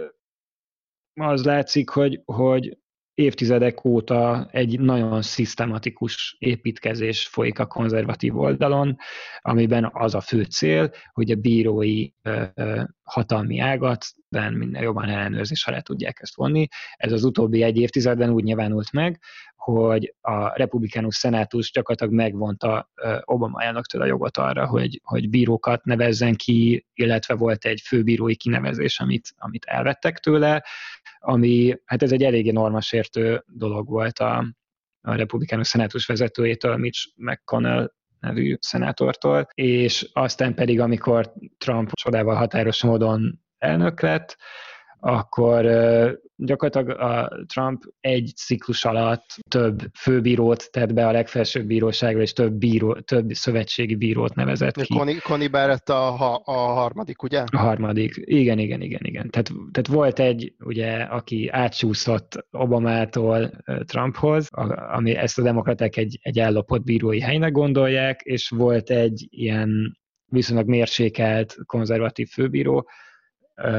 [1.14, 2.78] az látszik, hogy, hogy
[3.14, 8.96] évtizedek óta egy nagyon szisztematikus építkezés folyik a konzervatív oldalon,
[9.40, 12.08] amiben az a fő cél, hogy a bírói
[13.06, 16.68] hatalmi ágat minden jobban ellenőrzés alá tudják ezt vonni.
[16.96, 19.20] Ez az utóbbi egy évtizedben úgy nyilvánult meg,
[19.56, 22.90] hogy a republikánus szenátus gyakorlatilag megvonta
[23.24, 29.00] Obama elnöktől a jogot arra, hogy, hogy bírókat nevezzen ki, illetve volt egy főbírói kinevezés,
[29.00, 30.64] amit, amit elvettek tőle,
[31.18, 34.44] ami, hát ez egy eléggé normasértő dolog volt a,
[35.00, 42.82] a republikánus szenátus vezetőjétől, Mitch McConnell nevű szenátortól, és aztán pedig, amikor Trump csodával határos
[42.82, 44.36] módon elnök lett,
[45.06, 45.64] akkor
[46.36, 52.52] gyakorlatilag a Trump egy ciklus alatt több főbírót tett be a legfelsőbb bíróságra, és több,
[52.52, 54.94] bíró, több szövetségi bírót nevezett ki.
[54.94, 57.44] Connie, Connie Barrett a, a harmadik, ugye?
[57.52, 59.30] A harmadik, igen, igen, igen, igen.
[59.30, 63.50] Tehát, tehát volt egy, ugye, aki átsúszott Obamától
[63.84, 64.48] Trumphoz,
[64.92, 70.68] ami ezt a demokraták egy, egy ellopott bírói helynek gondolják, és volt egy ilyen viszonylag
[70.68, 72.88] mérsékelt konzervatív főbíró,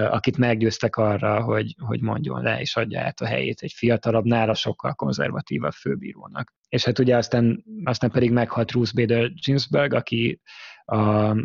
[0.10, 4.54] akit meggyőztek arra, hogy, hogy mondjon le és adja át a helyét egy fiatalabb, nála
[4.54, 6.54] sokkal konzervatívabb főbírónak.
[6.70, 10.42] És hát ugye aztán, aztán pedig meghalt Ruth Bader Ginsburg, aki
[10.86, 11.36] a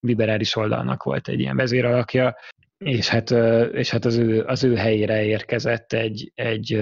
[0.00, 2.36] liberális oldalnak volt egy ilyen vezéralakja,
[2.78, 3.30] és hát,
[3.72, 6.72] és hát az, ő, az ő helyére érkezett egy, egy,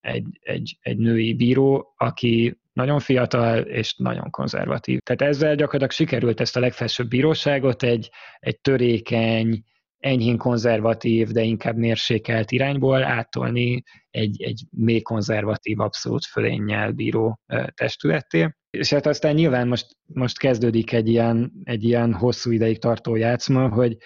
[0.00, 4.98] egy, egy, egy női bíró, aki nagyon fiatal és nagyon konzervatív.
[4.98, 9.64] Tehát ezzel gyakorlatilag sikerült ezt a legfelsőbb bíróságot egy, egy törékeny,
[10.02, 17.40] enyhén konzervatív, de inkább mérsékelt irányból áttolni egy, egy mély konzervatív, abszolút fölénnyel bíró
[17.74, 18.48] testületté.
[18.70, 23.68] És hát aztán nyilván most, most kezdődik egy ilyen, egy ilyen hosszú ideig tartó játszma,
[23.68, 23.96] hogy,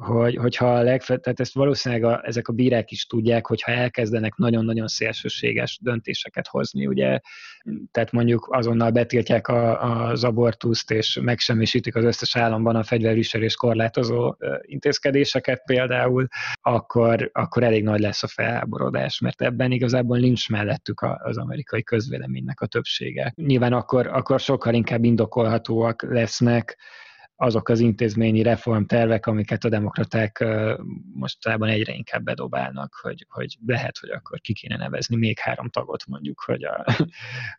[0.00, 4.36] hogy, hogyha a legfe, tehát ezt valószínűleg a, ezek a bírák is tudják, hogyha elkezdenek
[4.36, 7.18] nagyon-nagyon szélsőséges döntéseket hozni, ugye,
[7.90, 14.34] tehát mondjuk azonnal betiltják a, az abortuszt, és megsemmisítik az összes államban a fegyverviselés korlátozó
[14.60, 16.26] intézkedéseket például,
[16.60, 22.60] akkor, akkor elég nagy lesz a felháborodás, mert ebben igazából nincs mellettük az amerikai közvéleménynek
[22.60, 23.32] a többsége.
[23.36, 26.78] Nyilván akkor, akkor sokkal inkább indokolhatóak lesznek
[27.42, 30.44] azok az intézményi reformtervek, amiket a demokraták
[31.14, 36.06] mostában egyre inkább bedobálnak, hogy, hogy lehet, hogy akkor ki kéne nevezni még három tagot
[36.06, 36.84] mondjuk, hogy a,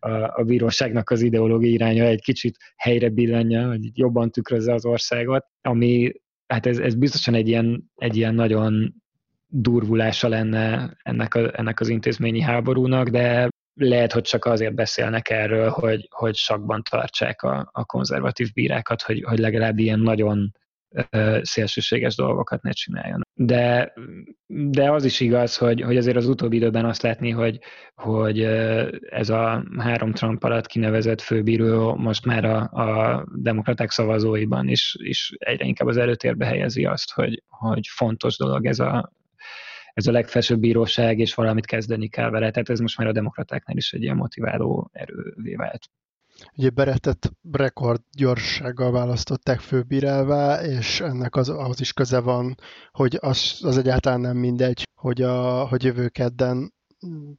[0.10, 5.46] a, a bíróságnak az ideológiai iránya egy kicsit helyre billenje, hogy jobban tükrözze az országot,
[5.62, 6.12] ami
[6.48, 8.94] hát ez, ez biztosan egy ilyen, egy ilyen nagyon
[9.48, 15.70] durvulása lenne ennek, a, ennek az intézményi háborúnak, de lehet, hogy csak azért beszélnek erről,
[15.70, 20.52] hogy, hogy sakban tartsák a, a konzervatív bírákat, hogy, hogy legalább ilyen nagyon
[21.42, 23.22] szélsőséges dolgokat ne csináljon.
[23.34, 23.94] De,
[24.48, 27.60] de az is igaz, hogy, hogy azért az utóbbi időben azt látni, hogy,
[27.96, 28.44] hogy
[29.10, 35.34] ez a három Trump alatt kinevezett főbíró most már a, a demokraták szavazóiban is, is
[35.38, 39.12] egyre inkább az előtérbe helyezi azt, hogy, hogy fontos dolog ez a,
[39.94, 42.52] ez a legfelsőbb bíróság, és valamit kezdeni kell vele.
[42.52, 45.90] Tehát ez most már a demokratáknál is egy ilyen motiváló erővé vált.
[46.56, 52.56] Ugye Berettet rekord gyorsággal választották főbírálvá, és ennek az, ahhoz is köze van,
[52.92, 56.74] hogy az, az egyáltalán nem mindegy, hogy, a, hogy jövő kedden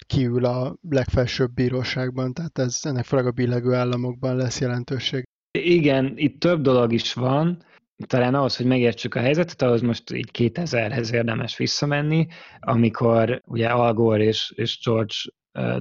[0.07, 5.25] kiül a legfelsőbb bíróságban, tehát ez ennek főleg a billegő államokban lesz jelentőség.
[5.59, 7.65] Igen, itt több dolog is van
[8.07, 12.27] talán ahhoz, hogy megértsük a helyzetet, ahhoz most így 2000-hez érdemes visszamenni,
[12.61, 15.15] amikor ugye Al Gore és, és George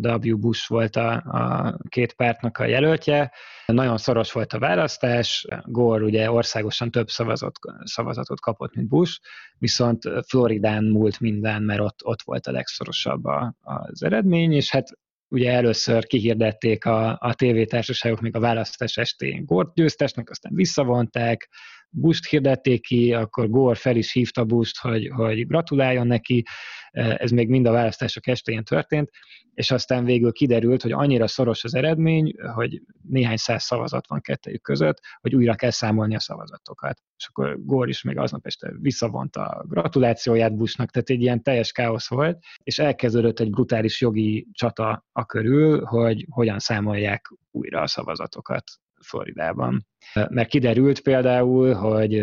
[0.02, 0.38] W.
[0.38, 3.32] Bush volt a, a két pártnak a jelöltje.
[3.66, 9.20] Nagyon szoros volt a választás, Gore ugye országosan több szavazat, szavazatot kapott, mint Bush,
[9.58, 14.90] viszont Floridán múlt minden, mert ott, ott volt a legszorosabb a, az eredmény, és hát
[15.28, 21.50] ugye először kihirdették a, a tévétársaságok még a választás estén Gort győztesnek, aztán visszavonták,
[21.94, 26.44] Busht hirdették ki, akkor Gore fel is hívta Busht, hogy, hogy gratuláljon neki,
[26.92, 29.10] ez még mind a választások estén történt,
[29.54, 34.62] és aztán végül kiderült, hogy annyira szoros az eredmény, hogy néhány száz szavazat van kettőjük
[34.62, 37.02] között, hogy újra kell számolni a szavazatokat.
[37.18, 41.72] És akkor Gore is még aznap este visszavonta a gratulációját Bushnak, tehát egy ilyen teljes
[41.72, 47.88] káosz volt, és elkezdődött egy brutális jogi csata a körül, hogy hogyan számolják újra a
[47.88, 48.64] szavazatokat
[49.04, 49.86] Floridában.
[50.30, 52.22] Mert kiderült például, hogy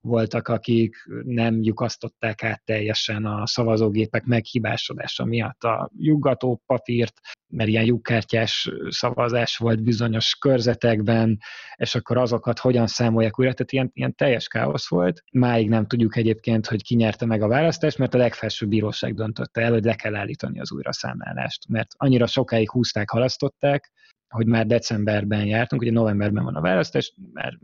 [0.00, 7.84] voltak, akik nem lyukasztották át teljesen a szavazógépek meghibásodása miatt a juggató papírt, mert ilyen
[7.84, 11.38] lyukkártyás szavazás volt bizonyos körzetekben,
[11.76, 15.22] és akkor azokat hogyan számolják újra, tehát ilyen, ilyen teljes káosz volt.
[15.32, 19.60] Máig nem tudjuk egyébként, hogy ki nyerte meg a választást, mert a legfelsőbb bíróság döntötte
[19.60, 23.92] el, hogy le kell állítani az újraszámlálást, mert annyira sokáig húzták, halasztották,
[24.34, 27.56] hogy már decemberben jártunk, ugye novemberben van a választás, már,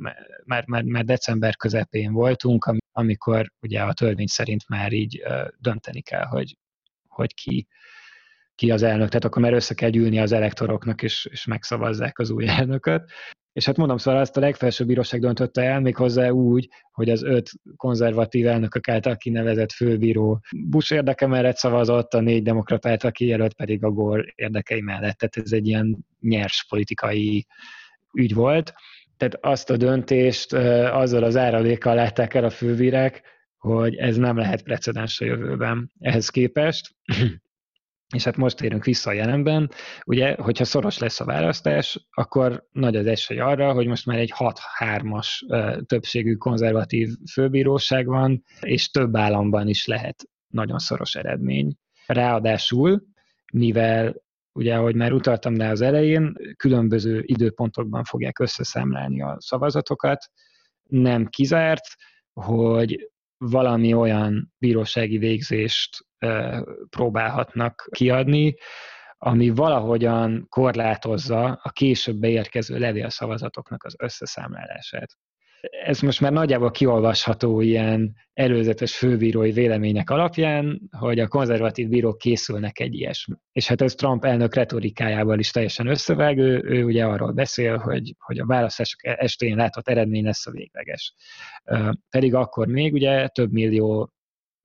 [0.45, 5.23] már, már, már december közepén voltunk, amikor ugye a törvény szerint már így
[5.59, 6.57] dönteni kell, hogy,
[7.09, 7.67] hogy ki,
[8.55, 12.31] ki az elnök, tehát akkor már össze kell gyűlni az elektoroknak, és, és megszavazzák az
[12.31, 13.11] új elnököt.
[13.53, 17.51] És hát mondom, szóval ezt a legfelsőbb bíróság döntötte el, méghozzá úgy, hogy az öt
[17.77, 23.85] konzervatív elnökök által kinevezett főbíró Bush érdeke mellett szavazott, a négy demokrat által kijelölt pedig
[23.85, 25.17] a Gore érdekei mellett.
[25.17, 27.47] Tehát ez egy ilyen nyers politikai
[28.13, 28.73] ügy volt.
[29.17, 33.23] Tehát azt a döntést azzal az áralékkal látták el a fővírek,
[33.59, 35.93] hogy ez nem lehet precedens a jövőben.
[35.99, 36.95] Ehhez képest
[38.15, 39.71] és hát most érünk vissza a jelenben,
[40.05, 44.33] ugye, hogyha szoros lesz a választás, akkor nagy az esély arra, hogy most már egy
[44.79, 45.29] 6-3-as
[45.87, 51.75] többségű konzervatív főbíróság van, és több államban is lehet nagyon szoros eredmény.
[52.07, 53.03] Ráadásul,
[53.53, 54.15] mivel
[54.53, 60.31] ugye, ahogy már utaltam rá az elején, különböző időpontokban fogják összeszámlálni a szavazatokat,
[60.83, 61.85] nem kizárt,
[62.33, 63.11] hogy
[63.45, 66.07] valami olyan bírósági végzést
[66.91, 68.57] próbálhatnak kiadni,
[69.19, 75.17] ami valahogyan korlátozza a később beérkező levélszavazatoknak az összeszámlálását
[75.61, 82.81] ez most már nagyjából kiolvasható ilyen előzetes főbírói vélemények alapján, hogy a konzervatív bírók készülnek
[82.81, 83.35] egy ilyesmi.
[83.53, 88.39] És hát ez Trump elnök retorikájával is teljesen összevág, ő, ugye arról beszél, hogy, hogy
[88.39, 91.15] a választások estén látott eredmény lesz a végleges.
[92.11, 94.13] Pedig akkor még ugye több millió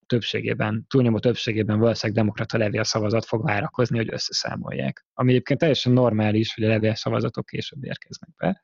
[0.06, 5.06] többségében, túlnyomó többségében valószínűleg demokrata levélszavazat fog várakozni, hogy összeszámolják.
[5.14, 8.62] Ami egyébként teljesen normális, hogy a levélszavazatok később érkeznek be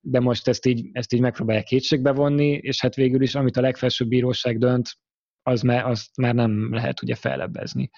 [0.00, 3.60] de most ezt így, ezt így megpróbálják kétségbe vonni, és hát végül is, amit a
[3.60, 4.88] legfelsőbb bíróság dönt,
[5.42, 7.90] az már, azt már nem lehet ugye fellebbezni.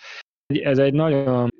[0.47, 1.51] Ez egy nagyon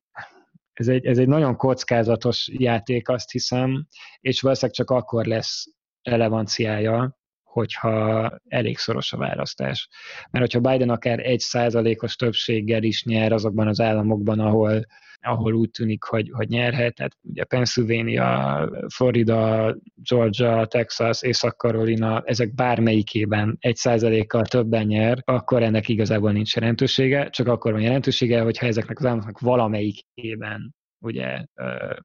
[0.73, 3.87] ez egy, ez egy nagyon kockázatos játék, azt hiszem,
[4.21, 5.65] és valószínűleg csak akkor lesz
[6.03, 7.19] relevanciája,
[7.55, 9.89] hogyha elég szoros a választás.
[10.31, 14.85] Mert hogyha Biden akár egy százalékos többséggel is nyer azokban az államokban, ahol,
[15.21, 23.57] ahol úgy tűnik, hogy, hogy nyerhet, tehát ugye Pennsylvania, Florida, Georgia, Texas, Észak-Carolina, ezek bármelyikében
[23.61, 28.99] egy százalékkal többen nyer, akkor ennek igazából nincs jelentősége, csak akkor van jelentősége, hogyha ezeknek
[28.99, 31.45] az államoknak valamelyikében ugye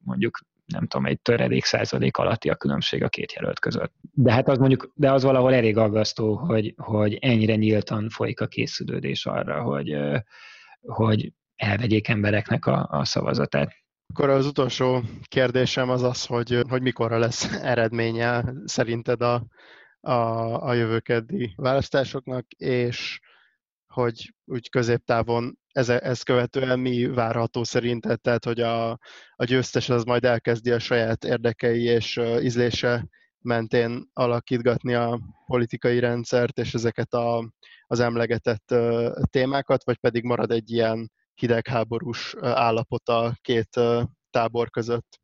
[0.04, 0.39] mondjuk
[0.72, 3.93] nem tudom, egy töredék százalék alatti a különbség a két jelölt között.
[4.13, 8.47] De hát az mondjuk, de az valahol elég aggasztó, hogy, hogy ennyire nyíltan folyik a
[8.47, 9.97] készülődés arra, hogy,
[10.82, 13.74] hogy elvegyék embereknek a, a szavazatát.
[14.13, 19.45] Akkor az utolsó kérdésem az az, hogy, hogy mikorra lesz eredménye szerinted a,
[19.99, 20.11] a,
[20.67, 23.20] a jövőkeddi választásoknak, és
[23.93, 28.89] hogy úgy középtávon ez, ez követően mi várható szerinted, tehát hogy a,
[29.36, 33.07] a győztes az majd elkezdi a saját érdekei és ízlése
[33.39, 37.51] mentén alakítgatni a politikai rendszert és ezeket a,
[37.88, 38.75] az emlegetett
[39.30, 43.80] témákat, vagy pedig marad egy ilyen hidegháborús állapot a két
[44.30, 45.18] tábor között?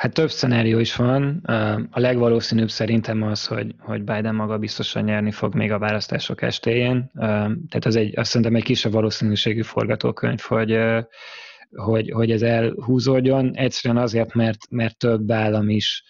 [0.00, 1.40] Hát több szenárió is van.
[1.90, 7.10] A legvalószínűbb szerintem az, hogy, hogy Biden maga biztosan nyerni fog még a választások estéjén.
[7.14, 10.78] Tehát az egy, azt szerintem egy kisebb valószínűségű forgatókönyv, hogy,
[11.70, 13.56] hogy, hogy ez elhúzódjon.
[13.56, 16.04] Egyszerűen azért, mert, mert több állam is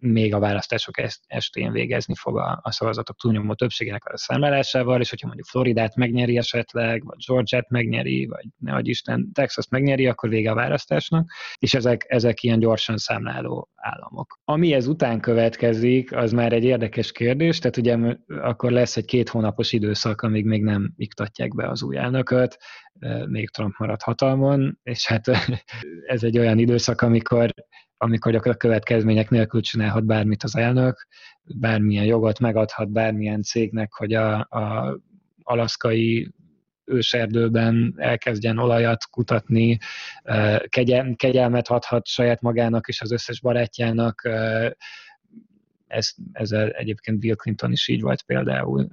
[0.00, 0.94] még a választások
[1.26, 6.36] estén végezni fog a, a szavazatok túlnyomó többségének a számlálásával, és hogyha mondjuk Floridát megnyeri
[6.36, 11.74] esetleg, vagy Georgiát megnyeri, vagy ne adj Isten, Texas megnyeri, akkor vége a választásnak, és
[11.74, 14.38] ezek, ezek ilyen gyorsan számláló államok.
[14.44, 19.28] Ami ez után következik, az már egy érdekes kérdés, tehát ugye akkor lesz egy két
[19.28, 22.58] hónapos időszak, amíg még nem iktatják be az új elnököt,
[23.28, 25.28] még Trump marad hatalmon, és hát
[26.06, 27.54] ez egy olyan időszak, amikor
[28.02, 31.06] amikor gyakorlatilag következmények nélkül csinálhat bármit az elnök,
[31.44, 34.96] bármilyen jogot megadhat bármilyen cégnek, hogy a, a
[35.42, 36.32] alaszkai
[36.84, 39.78] őserdőben elkezdjen olajat kutatni,
[41.16, 44.28] kegyelmet adhat saját magának és az összes barátjának.
[45.90, 48.88] Ez, ezzel egyébként Bill Clinton is így volt például,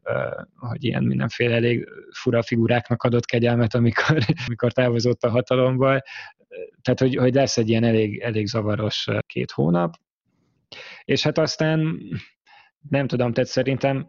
[0.56, 4.18] hogy ilyen mindenféle elég fura figuráknak adott kegyelmet, amikor,
[4.48, 6.04] amikor távozott a hatalomból.
[6.82, 9.95] Tehát hogy, hogy lesz egy ilyen elég, elég zavaros két hónap,
[11.04, 12.00] és hát aztán
[12.89, 14.08] nem tudom, tehát szerintem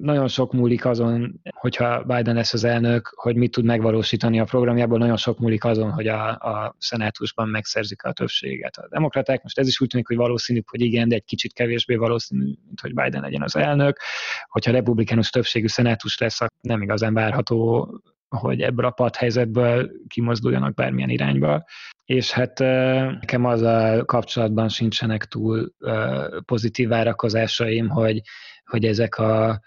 [0.00, 4.98] nagyon sok múlik azon, hogyha Biden lesz az elnök, hogy mit tud megvalósítani a programjából,
[4.98, 8.76] nagyon sok múlik azon, hogy a, a szenátusban megszerzik a többséget.
[8.76, 11.94] A demokraták most ez is úgy tűnik, hogy valószínű, hogy igen, de egy kicsit kevésbé
[11.94, 13.98] valószínű, mint hogy Biden legyen az elnök.
[14.48, 17.88] Hogyha republikánus többségű szenátus lesz, akkor nem igazán várható
[18.36, 21.64] hogy ebből a padhelyzetből kimozduljanak bármilyen irányba.
[22.04, 25.72] És hát nekem az a kapcsolatban sincsenek túl
[26.44, 28.20] pozitív várakozásaim, hogy,
[28.64, 29.60] hogy ezek a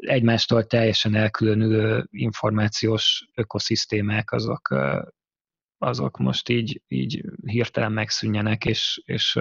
[0.00, 4.74] egymástól teljesen elkülönülő információs ökoszisztémák azok,
[5.78, 9.38] azok most így, így hirtelen megszűnjenek, és, és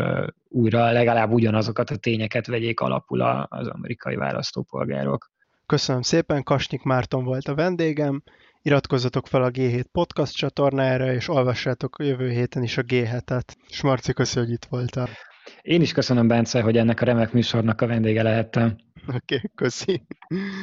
[0.47, 5.31] újra legalább ugyanazokat a tényeket vegyék alapul az amerikai választópolgárok.
[5.65, 8.23] Köszönöm szépen, Kasnyik Márton volt a vendégem,
[8.63, 13.55] Iratkozzatok fel a G7 podcast csatornára, és olvassátok jövő héten is a G7-et.
[13.67, 15.09] És Marci, köszi, hogy itt voltál.
[15.61, 18.75] Én is köszönöm, Bence, hogy ennek a remek műsornak a vendége lehettem.
[19.07, 20.01] Oké, okay, köszi.